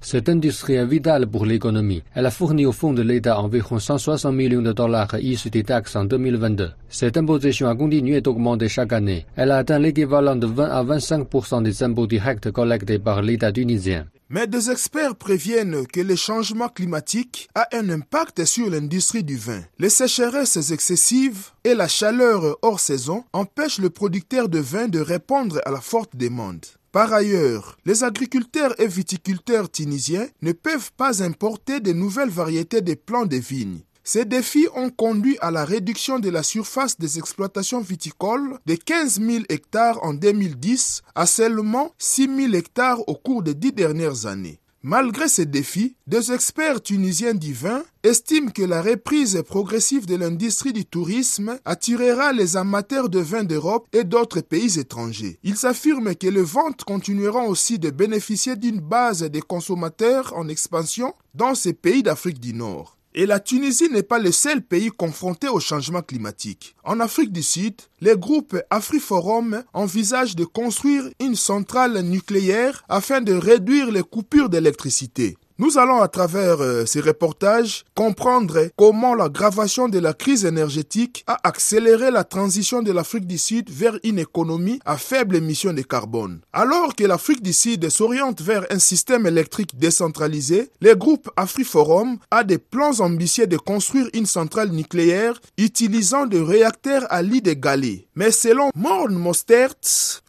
Cette 0.02 0.30
industrie 0.30 0.76
est 0.76 0.86
vitale 0.86 1.28
pour 1.28 1.46
l'économie. 1.46 2.04
Elle 2.16 2.26
a 2.26 2.32
fourni 2.32 2.66
au 2.66 2.72
fonds 2.72 2.94
de 2.94 3.02
l'État 3.02 3.38
environ 3.40 3.80
160 3.80 4.34
millions 4.34 4.62
de 4.62 4.72
dollars 4.72 5.20
issus 5.20 5.50
des 5.50 5.64
taxes 5.64 5.96
en 5.98 6.06
2022. 6.06 6.72
Cette 6.88 7.18
imposition 7.18 7.68
a 7.68 7.76
continué 7.76 8.22
d'augmenter 8.22 8.70
chaque 8.70 8.94
année. 8.94 9.26
Elle 9.36 9.52
a 9.52 9.58
atteint 9.58 9.80
l'équivalent 9.80 10.38
de 10.38 10.48
20 10.48 10.70
à 10.70 10.84
25% 10.84 11.64
des 11.64 11.84
impôts 11.84 12.08
directs 12.08 12.50
collectés 12.52 13.00
par 13.00 13.22
l'État 13.22 13.52
tunisien. 13.52 14.06
Mais 14.32 14.46
des 14.48 14.70
experts 14.70 15.16
préviennent 15.16 15.88
que 15.88 16.02
le 16.02 16.16
changement 16.16 16.70
climatique 16.70 17.50
a 17.56 17.68
un 17.74 17.90
impact 17.90 18.46
sur 18.46 18.70
l'industrie 18.70 19.24
du 19.24 19.36
vin. 19.36 19.62
Les 19.80 19.90
sécheresses 19.90 20.72
excessives 20.72 21.48
et 21.64 21.74
la 21.74 21.88
chaleur 21.88 22.58
hors 22.62 22.80
saison 22.80 23.24
empêchent 23.34 23.80
le 23.80 23.90
producteur 23.90 24.48
de 24.48 24.60
vin 24.60 24.88
de 24.88 25.00
répondre 25.00 25.60
à 25.66 25.72
la 25.72 25.82
forte 25.82 26.16
demande. 26.16 26.64
Par 26.92 27.14
ailleurs, 27.14 27.78
les 27.86 28.04
agriculteurs 28.04 28.74
et 28.82 28.88
viticulteurs 28.88 29.70
tunisiens 29.70 30.28
ne 30.42 30.54
peuvent 30.54 30.92
pas 30.98 31.22
importer 31.22 31.80
de 31.80 31.94
nouvelles 31.94 32.32
variétés 32.32 32.82
de 32.82 32.96
plants 32.96 33.28
de 33.28 33.36
vignes. 33.38 33.82
Ces 34.04 34.26
défis 34.26 34.68
ont 34.74 34.90
conduit 34.90 35.38
à 35.40 35.52
la 35.52 35.66
réduction 35.66 36.18
de 36.18 36.32
la 36.32 36.42
surface 36.42 36.98
des 36.98 37.20
exploitations 37.20 37.80
viticoles 37.80 38.58
de 38.66 38.74
15 38.74 39.22
000 39.22 39.44
hectares 39.50 40.04
en 40.04 40.16
2010 40.16 41.04
à 41.14 41.28
seulement 41.28 41.92
6 42.00 42.36
000 42.36 42.54
hectares 42.54 43.08
au 43.08 43.14
cours 43.14 43.44
des 43.44 43.54
dix 43.54 43.72
dernières 43.72 44.26
années. 44.26 44.60
Malgré 44.82 45.28
ces 45.28 45.46
défis, 45.46 45.98
des 46.08 46.32
experts 46.32 46.82
tunisiens 46.82 47.34
du 47.34 47.54
vin 47.54 47.84
estiment 48.04 48.50
que 48.50 48.62
la 48.62 48.82
reprise 48.82 49.44
progressive 49.46 50.06
de 50.06 50.16
l'industrie 50.16 50.72
du 50.72 50.86
tourisme 50.86 51.60
attirera 51.66 52.32
les 52.32 52.56
amateurs 52.56 53.10
de 53.10 53.20
vin 53.20 53.44
d'Europe 53.44 53.90
et 53.92 54.06
d'autres 54.06 54.40
pays 54.40 54.80
étrangers. 54.80 55.38
Ils 55.44 55.66
affirment 55.66 56.16
que 56.16 56.28
les 56.28 56.42
ventes 56.42 56.86
continueront 56.86 57.50
aussi 57.50 57.78
de 57.78 57.90
bénéficier 57.90 58.56
d'une 58.56 58.80
base 58.80 59.24
de 59.24 59.40
consommateurs 59.42 60.32
en 60.38 60.48
expansion 60.48 61.14
dans 61.34 61.56
ces 61.56 61.74
pays 61.74 62.02
d'Afrique 62.02 62.40
du 62.40 62.54
Nord. 62.54 62.99
Et 63.20 63.26
la 63.26 63.42
Tunisie 63.42 63.90
n'est 63.90 64.02
pas 64.02 64.18
le 64.18 64.32
seul 64.32 64.62
pays 64.62 64.92
confronté 64.92 65.50
au 65.50 65.60
changement 65.60 66.02
climatique. 66.02 66.74
En 66.86 67.02
Afrique 67.02 67.34
du 67.34 67.44
Sud, 67.44 67.74
les 68.00 68.16
groupes 68.16 68.56
AfriForum 68.70 69.62
envisagent 69.74 70.38
de 70.38 70.46
construire 70.46 71.04
une 71.20 71.36
centrale 71.36 72.00
nucléaire 72.00 72.86
afin 72.88 73.20
de 73.20 73.34
réduire 73.34 73.92
les 73.92 74.04
coupures 74.04 74.48
d'électricité. 74.48 75.36
Nous 75.62 75.78
allons 75.78 76.02
à 76.02 76.08
travers 76.08 76.62
euh, 76.62 76.86
ces 76.86 77.02
reportages 77.02 77.84
comprendre 77.94 78.70
comment 78.78 79.14
l'aggravation 79.14 79.90
de 79.90 80.00
la 80.00 80.14
crise 80.14 80.46
énergétique 80.46 81.26
a 81.28 81.38
accéléré 81.44 82.12
la 82.12 82.24
transition 82.24 82.82
de 82.82 82.94
l'Afrique 82.94 83.28
du 83.28 83.38
Sud 83.38 83.70
vers 83.70 84.00
une 84.06 84.20
économie 84.20 84.80
à 84.86 84.96
faible 84.96 85.36
émission 85.36 85.74
de 85.74 85.82
carbone. 85.82 86.40
Alors 86.54 86.96
que 86.96 87.04
l'Afrique 87.04 87.44
du 87.44 87.52
Sud 87.52 87.90
s'oriente 87.90 88.42
vers 88.42 88.66
un 88.70 88.80
système 88.80 89.28
électrique 89.28 89.78
décentralisé, 89.78 90.72
le 90.80 90.96
groupe 90.96 91.30
AfriForum 91.36 92.20
a 92.32 92.46
des 92.46 92.58
plans 92.58 93.02
ambitieux 93.02 93.46
de 93.46 93.58
construire 93.58 94.08
une 94.14 94.28
centrale 94.28 94.70
nucléaire 94.70 95.42
utilisant 95.58 96.26
des 96.26 96.42
réacteurs 96.42 97.06
à 97.10 97.22
lit 97.22 97.42
de 97.42 97.52
galets. 97.52 98.08
Mais 98.20 98.32
selon 98.32 98.70
Morn 98.76 99.14
Mostert, 99.14 99.80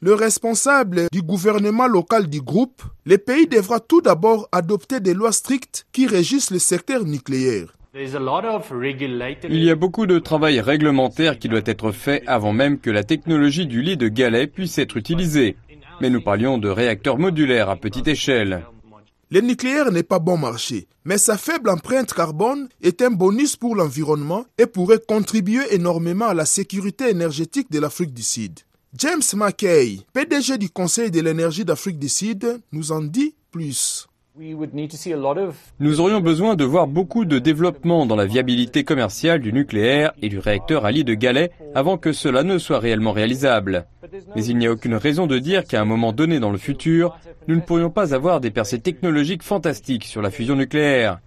le 0.00 0.14
responsable 0.14 1.08
du 1.10 1.22
gouvernement 1.22 1.88
local 1.88 2.28
du 2.28 2.40
groupe, 2.40 2.84
le 3.04 3.18
pays 3.18 3.48
devra 3.48 3.80
tout 3.80 4.00
d'abord 4.00 4.48
adopter 4.52 5.00
des 5.00 5.12
lois 5.12 5.32
strictes 5.32 5.88
qui 5.90 6.06
régissent 6.06 6.52
le 6.52 6.60
secteur 6.60 7.04
nucléaire. 7.04 7.74
Il 7.92 9.64
y 9.64 9.70
a 9.70 9.74
beaucoup 9.74 10.06
de 10.06 10.20
travail 10.20 10.60
réglementaire 10.60 11.36
qui 11.36 11.48
doit 11.48 11.62
être 11.64 11.90
fait 11.90 12.22
avant 12.28 12.52
même 12.52 12.78
que 12.78 12.90
la 12.90 13.02
technologie 13.02 13.66
du 13.66 13.82
lit 13.82 13.96
de 13.96 14.06
galet 14.06 14.46
puisse 14.46 14.78
être 14.78 14.96
utilisée. 14.96 15.56
Mais 16.00 16.10
nous 16.10 16.20
parlions 16.20 16.58
de 16.58 16.68
réacteurs 16.68 17.18
modulaires 17.18 17.70
à 17.70 17.74
petite 17.74 18.06
échelle. 18.06 18.62
Le 19.32 19.40
nucléaire 19.40 19.92
n'est 19.92 20.02
pas 20.02 20.18
bon 20.18 20.36
marché, 20.36 20.88
mais 21.04 21.16
sa 21.16 21.38
faible 21.38 21.70
empreinte 21.70 22.12
carbone 22.12 22.68
est 22.82 23.00
un 23.00 23.12
bonus 23.12 23.54
pour 23.54 23.76
l'environnement 23.76 24.44
et 24.58 24.66
pourrait 24.66 24.98
contribuer 24.98 25.72
énormément 25.72 26.26
à 26.26 26.34
la 26.34 26.44
sécurité 26.44 27.10
énergétique 27.10 27.70
de 27.70 27.78
l'Afrique 27.78 28.12
du 28.12 28.24
Sud. 28.24 28.58
James 28.98 29.22
Mackay, 29.34 30.00
PDG 30.12 30.58
du 30.58 30.68
Conseil 30.68 31.12
de 31.12 31.20
l'énergie 31.20 31.64
d'Afrique 31.64 32.00
du 32.00 32.08
Sud, 32.08 32.60
nous 32.72 32.90
en 32.90 33.02
dit 33.02 33.36
plus. 33.52 34.09
Nous 35.80 36.00
aurions 36.00 36.20
besoin 36.20 36.54
de 36.54 36.64
voir 36.64 36.86
beaucoup 36.86 37.24
de 37.24 37.38
développement 37.38 38.06
dans 38.06 38.14
la 38.14 38.26
viabilité 38.26 38.84
commerciale 38.84 39.40
du 39.40 39.52
nucléaire 39.52 40.12
et 40.22 40.28
du 40.28 40.38
réacteur 40.38 40.84
à 40.84 40.92
lit 40.92 41.02
de 41.02 41.14
Galais 41.14 41.50
avant 41.74 41.98
que 41.98 42.12
cela 42.12 42.44
ne 42.44 42.56
soit 42.58 42.78
réellement 42.78 43.10
réalisable. 43.12 43.86
Mais 44.36 44.44
il 44.44 44.56
n'y 44.56 44.68
a 44.68 44.72
aucune 44.72 44.94
raison 44.94 45.26
de 45.26 45.38
dire 45.38 45.64
qu'à 45.64 45.80
un 45.80 45.84
moment 45.84 46.12
donné 46.12 46.38
dans 46.38 46.52
le 46.52 46.58
futur, 46.58 47.18
nous 47.48 47.56
ne 47.56 47.60
pourrions 47.60 47.90
pas 47.90 48.14
avoir 48.14 48.40
des 48.40 48.52
percées 48.52 48.80
technologiques 48.80 49.42
fantastiques 49.42 50.04
sur 50.04 50.22
la 50.22 50.30
fusion 50.30 50.54
nucléaire. 50.54 51.18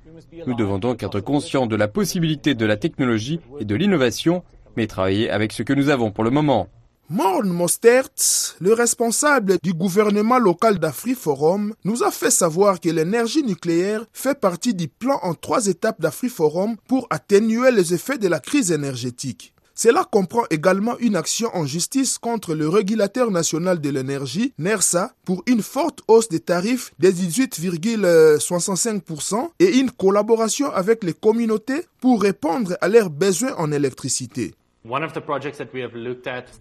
Nous 0.48 0.55
devons 0.55 0.79
donc 0.79 1.03
être 1.03 1.19
conscients 1.19 1.67
de 1.67 1.75
la 1.75 1.89
possibilité 1.89 2.55
de 2.55 2.65
la 2.65 2.77
technologie 2.77 3.41
et 3.60 3.65
de 3.65 3.75
l'innovation, 3.75 4.43
mais 4.77 4.88
travailler 4.88 5.29
avec 5.29 5.51
ce 5.51 5.63
que 5.63 5.74
nous 5.74 5.89
avons 5.89 6.12
pour 6.12 6.24
le 6.24 6.31
moment. 6.31 6.69
Morn 7.10 7.50
Mostert, 7.50 8.55
le 8.62 8.72
responsable 8.72 9.57
du 9.62 9.74
gouvernement 9.74 10.39
local 10.39 10.79
d'AfriForum, 10.79 11.74
nous 11.83 12.01
a 12.01 12.12
fait 12.12 12.31
savoir 12.31 12.79
que 12.79 12.88
l'énergie 12.88 13.43
nucléaire 13.43 14.05
fait 14.13 14.39
partie 14.39 14.74
du 14.74 14.88
plan 14.88 15.19
en 15.22 15.33
trois 15.33 15.67
étapes 15.67 16.00
d'AfriForum 16.00 16.77
pour 16.88 17.07
atténuer 17.10 17.72
les 17.72 17.93
effets 17.93 18.17
de 18.17 18.29
la 18.29 18.39
crise 18.39 18.72
énergétique. 18.72 19.53
Cela 19.75 20.07
comprend 20.10 20.43
également 20.50 20.98
une 21.00 21.17
action 21.17 21.50
en 21.53 21.65
justice 21.65 22.17
contre 22.17 22.55
le 22.55 22.69
régulateur 22.69 23.31
national 23.31 23.81
de 23.81 23.89
l'énergie, 23.89 24.53
NERSA, 24.57 25.13
pour 25.25 25.43
une 25.45 25.62
forte 25.62 26.00
hausse 26.07 26.29
des 26.29 26.39
tarifs 26.39 26.93
de 27.00 27.10
18,65% 27.10 29.50
et 29.60 29.77
une 29.77 29.91
collaboration 29.91 30.72
avec 30.72 31.03
les 31.03 31.13
communautés 31.13 31.86
pour 32.00 32.22
répondre 32.22 32.77
à 32.79 32.88
leurs 32.88 33.10
besoins 33.10 33.55
en 33.57 33.74
électricité. 33.74 34.55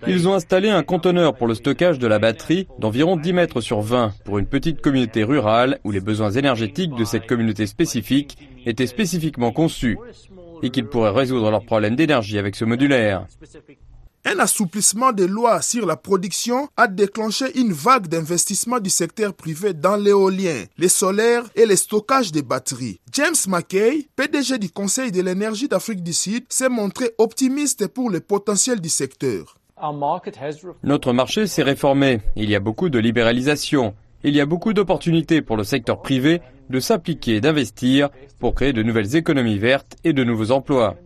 Ils 0.07 0.29
ont 0.29 0.35
installé 0.35 0.71
un 0.71 0.85
conteneur 0.85 1.35
pour 1.35 1.49
le 1.49 1.55
stockage 1.55 1.99
de 1.99 2.07
la 2.07 2.21
batterie 2.21 2.69
d'environ 2.79 3.17
10 3.17 3.33
mètres 3.33 3.61
sur 3.61 3.81
20 3.81 4.13
pour 4.25 4.39
une 4.39 4.47
petite 4.47 4.81
communauté 4.81 5.25
rurale 5.25 5.81
où 5.83 5.91
les 5.91 6.01
besoins 6.01 6.31
énergétiques 6.31 6.95
de 6.95 7.05
cette 7.05 7.27
communauté 7.27 7.67
spécifique 7.67 8.39
étaient 8.65 8.87
spécifiquement 8.87 9.51
conçus 9.51 9.99
et 10.63 10.71
qu'ils 10.71 10.87
pourraient 10.87 11.11
résoudre 11.11 11.51
leurs 11.51 11.65
problèmes 11.65 11.97
d'énergie 11.97 12.39
avec 12.39 12.55
ce 12.55 12.65
modulaire. 12.65 13.27
Un 14.25 14.39
assouplissement 14.39 15.11
des 15.11 15.27
lois 15.27 15.63
sur 15.63 15.85
la 15.85 15.97
production 15.97 16.69
a 16.77 16.87
déclenché 16.87 17.59
une 17.59 17.73
vague 17.73 18.07
d'investissement 18.07 18.79
du 18.79 18.89
secteur 18.89 19.35
privé 19.35 19.75
dans 19.75 19.97
l'éolien, 19.97 20.65
les 20.79 20.89
solaires 20.89 21.43
et 21.57 21.67
le 21.67 21.75
stockage 21.75 22.31
des 22.31 22.43
batteries. 22.43 23.01
James 23.13 23.35
Mackay, 23.49 24.07
PDG 24.15 24.59
du 24.59 24.71
Conseil 24.71 25.11
de 25.11 25.21
l'énergie 25.23 25.67
d'Afrique 25.67 26.05
du 26.05 26.13
Sud, 26.13 26.45
s'est 26.49 26.69
montré 26.69 27.11
optimiste 27.19 27.89
pour 27.89 28.11
le 28.11 28.21
potentiel 28.21 28.81
du 28.81 28.89
secteur. 28.89 29.57
Notre 30.85 31.13
marché 31.13 31.49
s'est 31.49 31.65
réformé. 31.65 32.21
Il 32.37 32.49
y 32.49 32.55
a 32.55 32.61
beaucoup 32.61 32.91
de 32.91 33.01
libéralisation. 33.01 33.95
Il 34.23 34.37
y 34.37 34.41
a 34.41 34.47
beaucoup 34.47 34.73
d'opportunités 34.73 35.43
pour 35.43 35.57
le 35.57 35.65
secteur 35.65 36.01
privé 36.01 36.41
de 36.71 36.79
s'appliquer 36.79 37.37
et 37.37 37.41
d'investir 37.41 38.09
pour 38.39 38.55
créer 38.55 38.73
de 38.73 38.85
nouvelles 38.85 39.17
économies 39.17 39.59
vertes 39.59 39.97
et 40.05 40.13
de 40.13 40.23
nouveaux 40.23 40.53
emplois. 40.53 40.97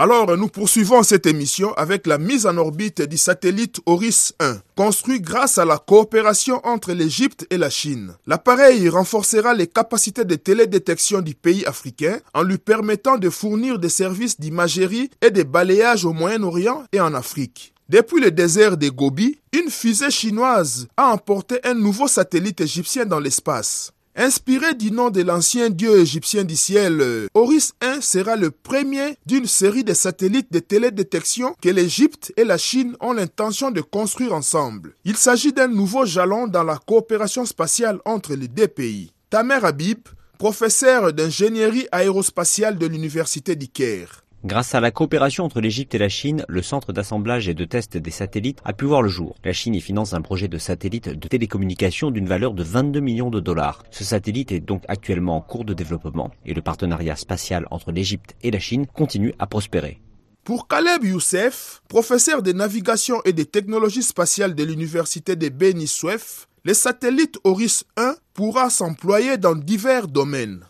Alors, 0.00 0.36
nous 0.36 0.46
poursuivons 0.46 1.02
cette 1.02 1.26
émission 1.26 1.72
avec 1.72 2.06
la 2.06 2.18
mise 2.18 2.46
en 2.46 2.56
orbite 2.56 3.02
du 3.02 3.18
satellite 3.18 3.80
Oris 3.84 4.32
1, 4.38 4.58
construit 4.76 5.20
grâce 5.20 5.58
à 5.58 5.64
la 5.64 5.76
coopération 5.76 6.60
entre 6.64 6.92
l'Égypte 6.92 7.48
et 7.50 7.58
la 7.58 7.68
Chine. 7.68 8.14
L'appareil 8.24 8.88
renforcera 8.88 9.54
les 9.54 9.66
capacités 9.66 10.24
de 10.24 10.36
télédétection 10.36 11.20
du 11.20 11.34
pays 11.34 11.66
africain 11.66 12.20
en 12.32 12.44
lui 12.44 12.58
permettant 12.58 13.18
de 13.18 13.28
fournir 13.28 13.80
des 13.80 13.88
services 13.88 14.38
d'imagerie 14.38 15.10
et 15.20 15.32
de 15.32 15.42
balayage 15.42 16.04
au 16.04 16.12
Moyen-Orient 16.12 16.84
et 16.92 17.00
en 17.00 17.12
Afrique. 17.12 17.74
Depuis 17.88 18.20
le 18.20 18.30
désert 18.30 18.76
des 18.76 18.90
Gobi, 18.90 19.40
une 19.52 19.68
fusée 19.68 20.12
chinoise 20.12 20.86
a 20.96 21.08
emporté 21.08 21.58
un 21.64 21.74
nouveau 21.74 22.06
satellite 22.06 22.60
égyptien 22.60 23.04
dans 23.04 23.18
l'espace. 23.18 23.92
Inspiré 24.20 24.74
du 24.74 24.90
nom 24.90 25.10
de 25.10 25.22
l'ancien 25.22 25.70
dieu 25.70 26.00
égyptien 26.00 26.42
du 26.42 26.56
ciel, 26.56 27.28
Oris 27.34 27.72
1 27.80 28.00
sera 28.00 28.34
le 28.34 28.50
premier 28.50 29.16
d'une 29.26 29.46
série 29.46 29.84
de 29.84 29.94
satellites 29.94 30.52
de 30.52 30.58
télédétection 30.58 31.54
que 31.62 31.68
l'Égypte 31.68 32.32
et 32.36 32.42
la 32.42 32.58
Chine 32.58 32.96
ont 32.98 33.12
l'intention 33.12 33.70
de 33.70 33.80
construire 33.80 34.34
ensemble. 34.34 34.94
Il 35.04 35.16
s'agit 35.16 35.52
d'un 35.52 35.68
nouveau 35.68 36.04
jalon 36.04 36.48
dans 36.48 36.64
la 36.64 36.78
coopération 36.78 37.44
spatiale 37.44 38.00
entre 38.04 38.34
les 38.34 38.48
deux 38.48 38.66
pays. 38.66 39.12
Tamer 39.30 39.64
Habib, 39.64 40.00
professeur 40.36 41.12
d'ingénierie 41.12 41.86
aérospatiale 41.92 42.76
de 42.76 42.86
l'Université 42.86 43.54
du. 43.54 44.24
Grâce 44.44 44.76
à 44.76 44.80
la 44.80 44.92
coopération 44.92 45.44
entre 45.44 45.60
l'Égypte 45.60 45.96
et 45.96 45.98
la 45.98 46.08
Chine, 46.08 46.44
le 46.46 46.62
centre 46.62 46.92
d'assemblage 46.92 47.48
et 47.48 47.54
de 47.54 47.64
test 47.64 47.96
des 47.96 48.12
satellites 48.12 48.60
a 48.64 48.72
pu 48.72 48.84
voir 48.84 49.02
le 49.02 49.08
jour. 49.08 49.34
La 49.44 49.52
Chine 49.52 49.74
y 49.74 49.80
finance 49.80 50.14
un 50.14 50.22
projet 50.22 50.46
de 50.46 50.58
satellite 50.58 51.08
de 51.08 51.28
télécommunication 51.28 52.12
d'une 52.12 52.28
valeur 52.28 52.54
de 52.54 52.62
22 52.62 53.00
millions 53.00 53.30
de 53.30 53.40
dollars. 53.40 53.82
Ce 53.90 54.04
satellite 54.04 54.52
est 54.52 54.60
donc 54.60 54.84
actuellement 54.86 55.38
en 55.38 55.40
cours 55.40 55.64
de 55.64 55.74
développement 55.74 56.30
et 56.46 56.54
le 56.54 56.62
partenariat 56.62 57.16
spatial 57.16 57.66
entre 57.72 57.90
l'Égypte 57.90 58.36
et 58.44 58.52
la 58.52 58.60
Chine 58.60 58.86
continue 58.86 59.34
à 59.40 59.48
prospérer. 59.48 59.98
Pour 60.44 60.68
Caleb 60.68 61.02
Youssef, 61.02 61.82
professeur 61.88 62.40
de 62.40 62.52
navigation 62.52 63.20
et 63.24 63.32
des 63.32 63.44
technologies 63.44 64.04
spatiales 64.04 64.54
de 64.54 64.62
l'université 64.62 65.34
de 65.34 65.48
Beni 65.48 65.88
Suef, 65.88 66.46
le 66.62 66.74
satellite 66.74 67.38
Oris 67.42 67.82
1 67.96 68.14
pourra 68.34 68.70
s'employer 68.70 69.36
dans 69.36 69.56
divers 69.56 70.06
domaines. 70.06 70.67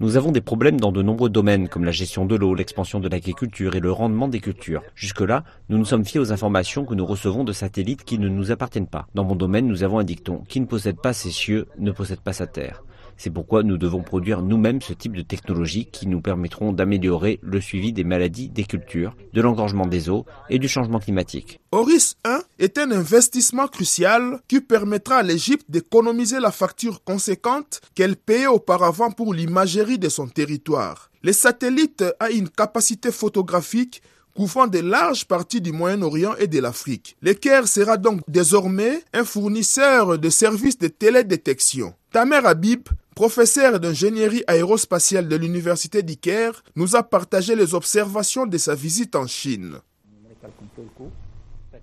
Nous 0.00 0.16
avons 0.16 0.32
des 0.32 0.40
problèmes 0.40 0.80
dans 0.80 0.92
de 0.92 1.02
nombreux 1.02 1.30
domaines 1.30 1.68
comme 1.68 1.84
la 1.84 1.90
gestion 1.90 2.26
de 2.26 2.36
l'eau, 2.36 2.54
l'expansion 2.54 3.00
de 3.00 3.08
l'agriculture 3.08 3.74
et 3.74 3.80
le 3.80 3.92
rendement 3.92 4.28
des 4.28 4.40
cultures. 4.40 4.82
Jusque-là, 4.94 5.44
nous 5.68 5.78
nous 5.78 5.84
sommes 5.84 6.04
fiés 6.04 6.20
aux 6.20 6.32
informations 6.32 6.84
que 6.84 6.94
nous 6.94 7.06
recevons 7.06 7.44
de 7.44 7.52
satellites 7.52 8.04
qui 8.04 8.18
ne 8.18 8.28
nous 8.28 8.50
appartiennent 8.50 8.86
pas. 8.86 9.06
Dans 9.14 9.24
mon 9.24 9.36
domaine, 9.36 9.66
nous 9.66 9.82
avons 9.82 9.98
un 9.98 10.04
dicton 10.04 10.44
qui 10.48 10.60
ne 10.60 10.66
possède 10.66 11.00
pas 11.00 11.12
ses 11.12 11.30
cieux 11.30 11.66
ne 11.78 11.90
possède 11.90 12.20
pas 12.20 12.32
sa 12.32 12.46
terre. 12.46 12.82
C'est 13.18 13.30
pourquoi 13.30 13.64
nous 13.64 13.76
devons 13.76 14.02
produire 14.02 14.42
nous-mêmes 14.42 14.80
ce 14.80 14.92
type 14.92 15.16
de 15.16 15.22
technologies 15.22 15.86
qui 15.86 16.06
nous 16.06 16.20
permettront 16.20 16.72
d'améliorer 16.72 17.40
le 17.42 17.60
suivi 17.60 17.92
des 17.92 18.04
maladies 18.04 18.48
des 18.48 18.62
cultures, 18.62 19.16
de 19.32 19.42
l'engorgement 19.42 19.86
des 19.86 20.08
eaux 20.08 20.24
et 20.48 20.60
du 20.60 20.68
changement 20.68 21.00
climatique. 21.00 21.58
Oris 21.72 22.16
1 22.24 22.40
est 22.60 22.78
un 22.78 22.92
investissement 22.92 23.66
crucial 23.66 24.40
qui 24.46 24.60
permettra 24.60 25.16
à 25.16 25.22
l'Égypte 25.24 25.66
d'économiser 25.68 26.38
la 26.38 26.52
facture 26.52 27.02
conséquente 27.02 27.80
qu'elle 27.96 28.16
payait 28.16 28.46
auparavant 28.46 29.10
pour 29.10 29.34
l'imagerie 29.34 29.98
de 29.98 30.08
son 30.08 30.28
territoire. 30.28 31.10
Les 31.24 31.32
satellites 31.32 32.04
a 32.20 32.30
une 32.30 32.48
capacité 32.48 33.10
photographique 33.10 34.00
couvrant 34.36 34.68
de 34.68 34.78
larges 34.78 35.24
parties 35.24 35.60
du 35.60 35.72
Moyen-Orient 35.72 36.36
et 36.38 36.46
de 36.46 36.60
l'Afrique. 36.60 37.16
L'Equer 37.22 37.62
sera 37.66 37.96
donc 37.96 38.20
désormais 38.28 39.02
un 39.12 39.24
fournisseur 39.24 40.16
de 40.16 40.30
services 40.30 40.78
de 40.78 40.86
télédétection. 40.86 41.92
Tamer 42.12 42.46
Habib, 42.46 42.86
professeur 43.18 43.80
d'ingénierie 43.80 44.44
aérospatiale 44.46 45.26
de 45.26 45.34
l'université 45.34 46.04
d'Iker, 46.04 46.62
nous 46.76 46.94
a 46.94 47.02
partagé 47.02 47.56
les 47.56 47.74
observations 47.74 48.46
de 48.46 48.56
sa 48.58 48.76
visite 48.76 49.16
en 49.16 49.26
Chine. 49.26 49.80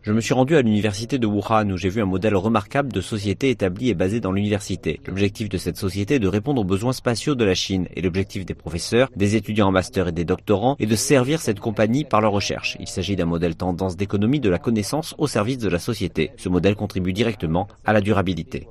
Je 0.01 0.13
me 0.13 0.21
suis 0.21 0.33
rendu 0.33 0.55
à 0.55 0.61
l'université 0.61 1.19
de 1.19 1.27
Wuhan 1.27 1.71
où 1.71 1.75
j'ai 1.75 1.89
vu 1.89 2.01
un 2.01 2.05
modèle 2.05 2.37
remarquable 2.37 2.93
de 2.93 3.01
société 3.01 3.49
établie 3.49 3.89
et 3.89 3.95
basée 3.95 4.21
dans 4.21 4.31
l'université. 4.31 5.01
L'objectif 5.07 5.49
de 5.49 5.57
cette 5.57 5.75
société 5.75 6.15
est 6.15 6.19
de 6.19 6.29
répondre 6.29 6.61
aux 6.61 6.63
besoins 6.63 6.93
spatiaux 6.93 7.35
de 7.35 7.43
la 7.43 7.53
Chine 7.53 7.89
et 7.93 8.01
l'objectif 8.01 8.45
des 8.45 8.55
professeurs, 8.55 9.09
des 9.17 9.35
étudiants 9.35 9.67
en 9.67 9.71
master 9.73 10.07
et 10.07 10.13
des 10.13 10.23
doctorants 10.23 10.77
est 10.79 10.85
de 10.85 10.95
servir 10.95 11.41
cette 11.41 11.59
compagnie 11.59 12.05
par 12.05 12.21
leur 12.21 12.31
recherche. 12.31 12.77
Il 12.79 12.87
s'agit 12.87 13.17
d'un 13.17 13.25
modèle 13.25 13.57
tendance 13.57 13.97
d'économie 13.97 14.39
de 14.39 14.49
la 14.49 14.57
connaissance 14.57 15.13
au 15.17 15.27
service 15.27 15.57
de 15.57 15.67
la 15.67 15.79
société. 15.79 16.31
Ce 16.37 16.47
modèle 16.47 16.75
contribue 16.75 17.11
directement 17.11 17.67
à 17.83 17.91
la 17.91 17.99
durabilité. 17.99 18.69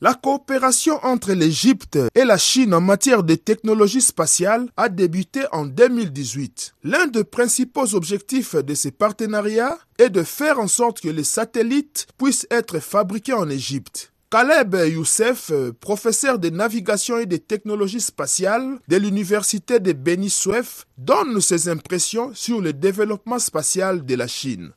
La 0.00 0.12
coopération 0.14 0.98
entre 1.02 1.32
l'Égypte 1.32 1.98
et 2.14 2.24
la 2.24 2.36
Chine 2.36 2.74
en 2.74 2.80
matière 2.82 3.22
de 3.22 3.34
technologie 3.34 4.02
spatiale 4.02 4.68
a 4.76 4.90
débuté 4.90 5.44
en 5.52 5.64
2018. 5.64 6.74
L'un 6.82 7.06
des 7.06 7.24
principaux 7.24 7.94
objectifs 7.94 8.56
de 8.56 8.74
ces 8.74 8.90
partenariats 8.90 9.78
est 9.98 10.10
de 10.10 10.22
faire 10.22 10.58
en 10.58 10.68
sorte 10.68 11.00
que 11.00 11.08
les 11.08 11.24
satellites 11.24 12.06
puissent 12.18 12.46
être 12.50 12.78
fabriqués 12.80 13.32
en 13.32 13.48
Égypte. 13.48 14.12
Caleb 14.30 14.74
Youssef, 14.74 15.52
professeur 15.80 16.38
de 16.38 16.50
navigation 16.50 17.18
et 17.18 17.26
de 17.26 17.38
technologies 17.38 18.00
spatiales 18.00 18.80
de 18.88 18.96
l'université 18.96 19.80
de 19.80 19.92
Beni 19.92 20.28
Suef, 20.28 20.86
donne 20.98 21.40
ses 21.40 21.68
impressions 21.70 22.34
sur 22.34 22.60
le 22.60 22.74
développement 22.74 23.38
spatial 23.38 24.04
de 24.04 24.14
la 24.16 24.26
Chine. 24.26 24.72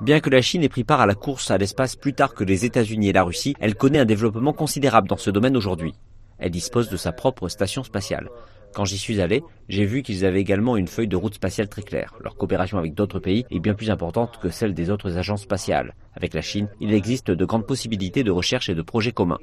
Bien 0.00 0.20
que 0.20 0.30
la 0.30 0.42
Chine 0.42 0.62
ait 0.62 0.68
pris 0.68 0.84
part 0.84 1.00
à 1.00 1.06
la 1.06 1.16
course 1.16 1.50
à 1.50 1.58
l'espace 1.58 1.96
plus 1.96 2.14
tard 2.14 2.34
que 2.34 2.44
les 2.44 2.64
États-Unis 2.64 3.08
et 3.08 3.12
la 3.12 3.24
Russie, 3.24 3.54
elle 3.58 3.74
connaît 3.74 3.98
un 3.98 4.04
développement 4.04 4.52
considérable 4.52 5.08
dans 5.08 5.16
ce 5.16 5.30
domaine 5.30 5.56
aujourd'hui. 5.56 5.92
Elle 6.38 6.52
dispose 6.52 6.88
de 6.88 6.96
sa 6.96 7.10
propre 7.10 7.48
station 7.48 7.82
spatiale. 7.82 8.28
Quand 8.74 8.84
j'y 8.84 8.98
suis 8.98 9.20
allé, 9.20 9.42
j'ai 9.68 9.84
vu 9.84 10.02
qu'ils 10.02 10.24
avaient 10.24 10.40
également 10.40 10.76
une 10.76 10.86
feuille 10.86 11.08
de 11.08 11.16
route 11.16 11.34
spatiale 11.34 11.68
très 11.68 11.82
claire. 11.82 12.14
Leur 12.22 12.36
coopération 12.36 12.78
avec 12.78 12.94
d'autres 12.94 13.18
pays 13.18 13.44
est 13.50 13.58
bien 13.58 13.74
plus 13.74 13.90
importante 13.90 14.38
que 14.40 14.50
celle 14.50 14.72
des 14.72 14.90
autres 14.90 15.18
agences 15.18 15.42
spatiales. 15.42 15.94
Avec 16.14 16.32
la 16.32 16.42
Chine, 16.42 16.68
il 16.80 16.92
existe 16.92 17.32
de 17.32 17.44
grandes 17.44 17.66
possibilités 17.66 18.22
de 18.22 18.30
recherche 18.30 18.68
et 18.68 18.76
de 18.76 18.82
projets 18.82 19.12
communs. 19.12 19.40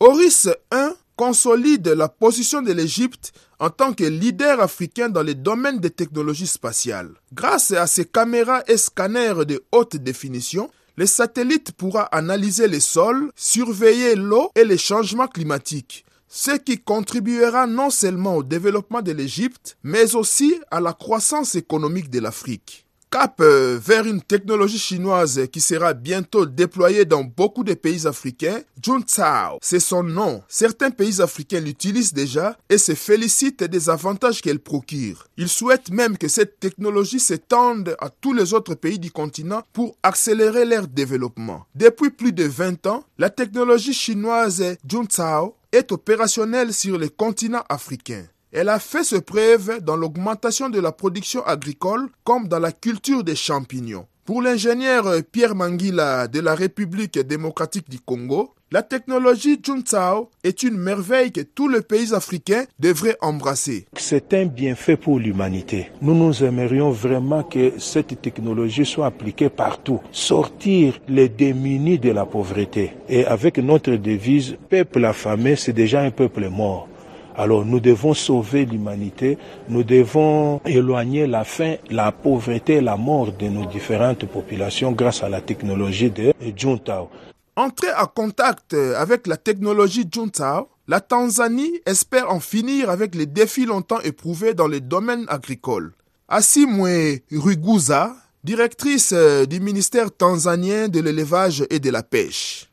Oris 0.00 0.50
1 0.70 0.83
consolide 1.16 1.88
la 1.88 2.08
position 2.08 2.62
de 2.62 2.72
l'Égypte 2.72 3.32
en 3.58 3.70
tant 3.70 3.92
que 3.92 4.04
leader 4.04 4.60
africain 4.60 5.08
dans 5.08 5.22
les 5.22 5.34
domaines 5.34 5.78
des 5.78 5.90
technologies 5.90 6.46
spatiales. 6.46 7.14
Grâce 7.32 7.70
à 7.72 7.86
ses 7.86 8.04
caméras 8.04 8.62
et 8.66 8.76
scanners 8.76 9.44
de 9.46 9.62
haute 9.72 9.96
définition, 9.96 10.70
les 10.96 11.06
satellites 11.06 11.72
pourra 11.72 12.02
analyser 12.04 12.68
les 12.68 12.80
sols, 12.80 13.30
surveiller 13.34 14.14
l'eau 14.14 14.50
et 14.54 14.64
les 14.64 14.78
changements 14.78 15.26
climatiques, 15.26 16.04
ce 16.28 16.52
qui 16.52 16.78
contribuera 16.78 17.66
non 17.66 17.90
seulement 17.90 18.36
au 18.36 18.42
développement 18.42 19.02
de 19.02 19.12
l'Égypte, 19.12 19.76
mais 19.82 20.14
aussi 20.14 20.54
à 20.70 20.80
la 20.80 20.92
croissance 20.92 21.54
économique 21.54 22.10
de 22.10 22.20
l'Afrique 22.20 22.83
cap 23.14 23.40
vers 23.40 24.06
une 24.06 24.22
technologie 24.22 24.76
chinoise 24.76 25.42
qui 25.52 25.60
sera 25.60 25.94
bientôt 25.94 26.46
déployée 26.46 27.04
dans 27.04 27.22
beaucoup 27.22 27.62
de 27.62 27.74
pays 27.74 28.08
africains, 28.08 28.60
Juntao, 28.82 29.58
c'est 29.62 29.78
son 29.78 30.02
nom. 30.02 30.42
Certains 30.48 30.90
pays 30.90 31.22
africains 31.22 31.60
l'utilisent 31.60 32.12
déjà 32.12 32.58
et 32.68 32.76
se 32.76 32.96
félicitent 32.96 33.62
des 33.62 33.88
avantages 33.88 34.42
qu'elle 34.42 34.58
procure. 34.58 35.28
Ils 35.36 35.48
souhaitent 35.48 35.92
même 35.92 36.18
que 36.18 36.26
cette 36.26 36.58
technologie 36.58 37.20
s'étende 37.20 37.94
à 38.00 38.10
tous 38.10 38.32
les 38.32 38.52
autres 38.52 38.74
pays 38.74 38.98
du 38.98 39.12
continent 39.12 39.62
pour 39.72 39.96
accélérer 40.02 40.64
leur 40.64 40.88
développement. 40.88 41.66
Depuis 41.76 42.10
plus 42.10 42.32
de 42.32 42.42
20 42.42 42.84
ans, 42.88 43.04
la 43.18 43.30
technologie 43.30 43.94
chinoise 43.94 44.76
Juntao 44.88 45.54
est 45.70 45.92
opérationnelle 45.92 46.74
sur 46.74 46.98
le 46.98 47.08
continent 47.08 47.62
africain. 47.68 48.24
Elle 48.56 48.68
a 48.68 48.78
fait 48.78 49.02
ses 49.02 49.20
preuves 49.20 49.80
dans 49.82 49.96
l'augmentation 49.96 50.68
de 50.68 50.78
la 50.78 50.92
production 50.92 51.44
agricole 51.44 52.08
comme 52.22 52.46
dans 52.46 52.60
la 52.60 52.70
culture 52.70 53.24
des 53.24 53.34
champignons. 53.34 54.06
Pour 54.24 54.42
l'ingénieur 54.42 55.06
Pierre 55.32 55.56
Manguila 55.56 56.28
de 56.28 56.38
la 56.38 56.54
République 56.54 57.18
démocratique 57.18 57.90
du 57.90 57.98
Congo, 57.98 58.54
la 58.70 58.82
technologie 58.82 59.60
Juntao 59.60 60.30
est 60.44 60.62
une 60.62 60.78
merveille 60.78 61.32
que 61.32 61.40
tous 61.40 61.68
les 61.68 61.80
pays 61.80 62.14
africains 62.14 62.64
devraient 62.78 63.16
embrasser. 63.20 63.86
C'est 63.96 64.32
un 64.34 64.46
bienfait 64.46 64.96
pour 64.96 65.18
l'humanité. 65.18 65.90
Nous 66.00 66.14
nous 66.14 66.44
aimerions 66.44 66.90
vraiment 66.90 67.42
que 67.42 67.72
cette 67.78 68.22
technologie 68.22 68.86
soit 68.86 69.06
appliquée 69.06 69.48
partout. 69.48 70.00
Sortir 70.12 71.00
les 71.08 71.28
démunis 71.28 71.98
de 71.98 72.10
la 72.10 72.24
pauvreté. 72.24 72.92
Et 73.08 73.26
avec 73.26 73.58
notre 73.58 73.92
devise, 73.96 74.56
peuple 74.70 75.04
affamé, 75.04 75.56
c'est 75.56 75.72
déjà 75.72 76.02
un 76.02 76.12
peuple 76.12 76.48
mort. 76.48 76.88
Alors 77.36 77.64
nous 77.64 77.80
devons 77.80 78.14
sauver 78.14 78.64
l'humanité, 78.64 79.38
nous 79.68 79.82
devons 79.82 80.60
éloigner 80.64 81.26
la 81.26 81.42
faim, 81.42 81.74
la 81.90 82.12
pauvreté, 82.12 82.80
la 82.80 82.96
mort 82.96 83.32
de 83.32 83.48
nos 83.48 83.66
différentes 83.66 84.24
populations 84.26 84.92
grâce 84.92 85.22
à 85.24 85.28
la 85.28 85.40
technologie 85.40 86.10
de 86.10 86.32
Juntao. 86.56 87.08
Entrer 87.56 87.88
en 88.00 88.06
contact 88.06 88.74
avec 88.74 89.26
la 89.26 89.36
technologie 89.36 90.04
Juntao, 90.10 90.68
la 90.86 91.00
Tanzanie 91.00 91.80
espère 91.86 92.30
en 92.30 92.38
finir 92.40 92.88
avec 92.88 93.14
les 93.16 93.26
défis 93.26 93.64
longtemps 93.64 94.00
éprouvés 94.00 94.54
dans 94.54 94.68
les 94.68 94.80
domaines 94.80 95.24
agricoles. 95.28 95.92
Asimwe 96.28 97.18
Ruguza, 97.32 98.14
directrice 98.44 99.12
du 99.48 99.58
ministère 99.60 100.12
tanzanien 100.12 100.88
de 100.88 101.00
l'élevage 101.00 101.64
et 101.70 101.80
de 101.80 101.90
la 101.90 102.02
pêche. 102.02 102.68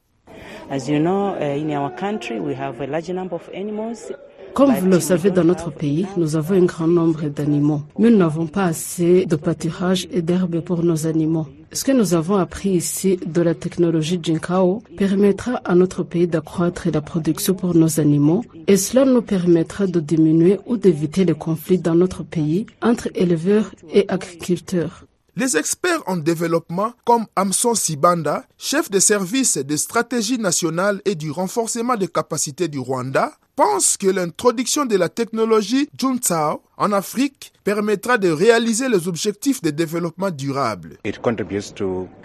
As 0.70 0.88
you 0.88 1.00
know, 1.00 1.36
uh, 1.36 1.58
in 1.58 1.70
our 1.72 1.90
country 1.96 2.40
we 2.40 2.54
have 2.56 2.80
a 2.80 2.88
large 2.88 3.10
number 3.10 3.36
of 3.36 3.50
animals. 3.54 4.12
Comme 4.54 4.74
vous 4.76 4.88
le 4.88 5.00
savez, 5.00 5.32
dans 5.32 5.46
notre 5.46 5.72
pays, 5.72 6.06
nous 6.18 6.36
avons 6.36 6.56
un 6.56 6.66
grand 6.66 6.88
nombre 6.88 7.30
d'animaux, 7.30 7.82
mais 7.98 8.10
nous 8.10 8.18
n'avons 8.18 8.48
pas 8.48 8.66
assez 8.66 9.26
de 9.26 9.36
pâturage 9.38 10.08
et 10.12 10.22
d'herbes 10.22 10.60
pour 10.60 10.84
nos 10.84 11.08
animaux. 11.08 11.48
Ce 11.72 11.86
que 11.86 11.94
nous 11.94 12.14
avons 12.14 12.36
appris 12.36 12.72
ici 12.72 13.18
de 13.26 13.42
la 13.42 13.56
technologie 13.56 14.20
Jinkao 14.22 14.84
permettra 14.98 15.54
à 15.64 15.74
notre 15.74 16.04
pays 16.04 16.28
d'accroître 16.28 16.90
la 16.92 17.00
production 17.00 17.54
pour 17.54 17.74
nos 17.76 18.02
animaux 18.02 18.44
et 18.68 18.76
cela 18.76 19.06
nous 19.06 19.22
permettra 19.22 19.88
de 19.88 20.02
diminuer 20.02 20.60
ou 20.66 20.76
d'éviter 20.76 21.24
les 21.24 21.34
conflits 21.34 21.80
dans 21.80 21.96
notre 21.96 22.24
pays 22.24 22.66
entre 22.82 23.08
éleveurs 23.16 23.72
et 23.94 24.04
agriculteurs. 24.10 25.06
Les 25.38 25.56
experts 25.56 26.04
en 26.08 26.18
développement 26.18 26.92
comme 27.06 27.26
Amson 27.38 27.74
Sibanda, 27.74 28.44
chef 28.58 28.92
de 28.92 29.00
service 29.00 29.58
de 29.58 29.78
stratégie 29.78 30.38
nationale 30.38 31.02
et 31.06 31.16
du 31.16 31.32
renforcement 31.32 31.96
des 31.96 32.10
capacités 32.10 32.68
du 32.68 32.80
Rwanda, 32.80 33.32
pensent 33.56 33.96
que 33.96 34.08
l'introduction 34.08 34.86
de 34.86 34.98
la 34.98 35.08
technologie 35.08 35.88
Juntao 35.98 36.62
en 36.76 36.92
Afrique 36.92 37.54
permettra 37.64 38.18
de 38.18 38.30
réaliser 38.30 38.90
les 38.90 39.08
objectifs 39.08 39.62
de 39.62 39.70
développement 39.70 40.32
durable. 40.32 40.98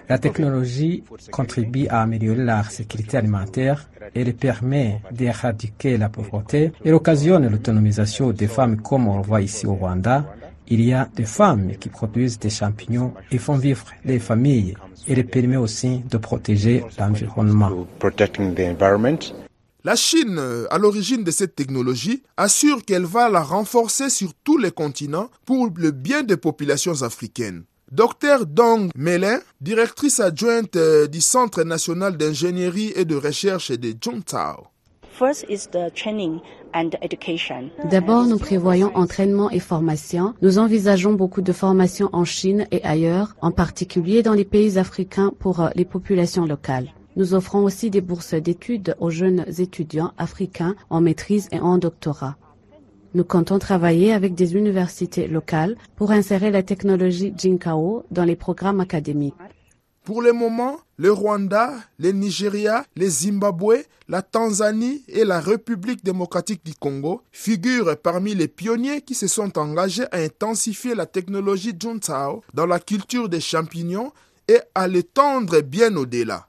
La 0.09 0.19
technologie 0.19 1.05
contribue 1.31 1.87
à 1.87 2.03
améliorer 2.03 2.43
la 2.43 2.65
sécurité 2.65 3.19
alimentaire. 3.19 3.89
Elle 4.15 4.35
permet 4.35 5.01
d'éradiquer 5.13 5.97
la 5.97 6.09
pauvreté. 6.09 6.73
Elle 6.85 6.95
occasionne 6.95 7.49
l'autonomisation 7.49 8.31
des 8.31 8.49
femmes 8.49 8.81
comme 8.83 9.07
on 9.07 9.19
le 9.19 9.23
voit 9.23 9.43
ici 9.43 9.65
au 9.67 9.75
Rwanda. 9.75 10.25
Il 10.69 10.85
y 10.85 10.93
a 10.93 11.09
des 11.15 11.25
femmes 11.25 11.77
qui 11.79 11.89
produisent 11.89 12.39
des 12.39 12.51
champignons 12.51 13.15
et 13.31 13.39
font 13.39 13.57
vivre 13.57 13.87
les 14.05 14.19
familles. 14.19 14.77
Elle 15.09 15.25
permet 15.27 15.57
aussi 15.57 16.03
de 16.11 16.17
protéger 16.17 16.85
l'environnement. 16.99 17.87
La 19.85 19.95
Chine, 19.95 20.41
à 20.71 20.79
l'origine 20.79 21.23
de 21.23 21.31
cette 21.31 21.55
technologie, 21.55 22.25
assure 22.37 22.85
qu'elle 22.85 23.05
va 23.05 23.29
la 23.29 23.43
renforcer 23.43 24.11
sur 24.11 24.35
tous 24.43 24.59
les 24.59 24.73
continents 24.73 25.31
pour 25.45 25.71
le 25.77 25.93
bien 25.93 26.25
des 26.25 26.37
populations 26.37 27.03
africaines. 27.03 27.63
Dr 27.93 28.47
Dong 28.47 28.91
Melin, 28.97 29.39
directrice 29.61 30.19
adjointe 30.19 30.77
du 30.77 31.21
Centre 31.21 31.63
national 31.63 32.17
d'ingénierie 32.17 32.93
et 32.97 33.05
de 33.05 33.15
recherche 33.15 33.71
de 33.71 33.95
Juntao. 34.01 34.67
D'abord, 37.91 38.27
nous 38.27 38.39
prévoyons 38.39 38.91
entraînement 38.95 39.51
et 39.51 39.61
formation. 39.61 40.35
Nous 40.43 40.59
envisageons 40.59 41.15
beaucoup 41.15 41.43
de 41.43 41.53
formations 41.53 42.11
en 42.13 42.25
Chine 42.25 42.67
et 42.71 42.83
ailleurs, 42.85 43.35
en 43.41 43.51
particulier 43.51 44.23
dans 44.23 44.35
les 44.35 44.45
pays 44.45 44.79
africains 44.79 45.33
pour 45.39 45.71
les 45.75 45.85
populations 45.85 46.45
locales. 46.45 46.89
Nous 47.17 47.33
offrons 47.33 47.65
aussi 47.65 47.89
des 47.89 48.03
bourses 48.03 48.35
d'études 48.35 48.95
aux 49.01 49.11
jeunes 49.11 49.47
étudiants 49.59 50.13
africains 50.19 50.75
en 50.91 51.01
maîtrise 51.01 51.49
et 51.51 51.61
en 51.61 51.79
doctorat. 51.79 52.37
Nous 53.15 53.25
comptons 53.25 53.59
travailler 53.59 54.13
avec 54.13 54.35
des 54.35 54.55
universités 54.55 55.27
locales 55.27 55.77
pour 55.97 56.11
insérer 56.11 56.51
la 56.51 56.63
technologie 56.63 57.33
Jinkao 57.35 58.05
dans 58.11 58.25
les 58.25 58.37
programmes 58.37 58.81
académiques. 58.81 59.35
Pour 60.07 60.23
le 60.23 60.33
moment, 60.33 60.79
le 60.99 61.11
Rwanda, 61.11 61.75
le 61.99 62.13
Nigeria, 62.13 62.87
le 62.95 63.09
Zimbabwe, 63.09 63.79
la 64.09 64.23
Tanzanie 64.23 65.03
et 65.09 65.25
la 65.25 65.41
République 65.41 66.05
démocratique 66.05 66.65
du 66.65 66.77
Congo 66.77 67.23
figurent 67.33 67.97
parmi 67.97 68.33
les 68.37 68.47
pionniers 68.47 69.01
qui 69.01 69.17
se 69.17 69.27
sont 69.27 69.59
engagés 69.59 70.05
à 70.13 70.19
intensifier 70.19 70.95
la 70.95 71.07
technologie 71.07 71.75
Juntao 71.77 72.45
dans 72.55 72.67
la 72.67 72.79
culture 72.79 73.29
des 73.29 73.41
champignons 73.41 74.13
et 74.47 74.61
à 74.77 74.87
l'étendre 74.87 75.61
bien 75.61 75.97
au-delà. 75.97 76.47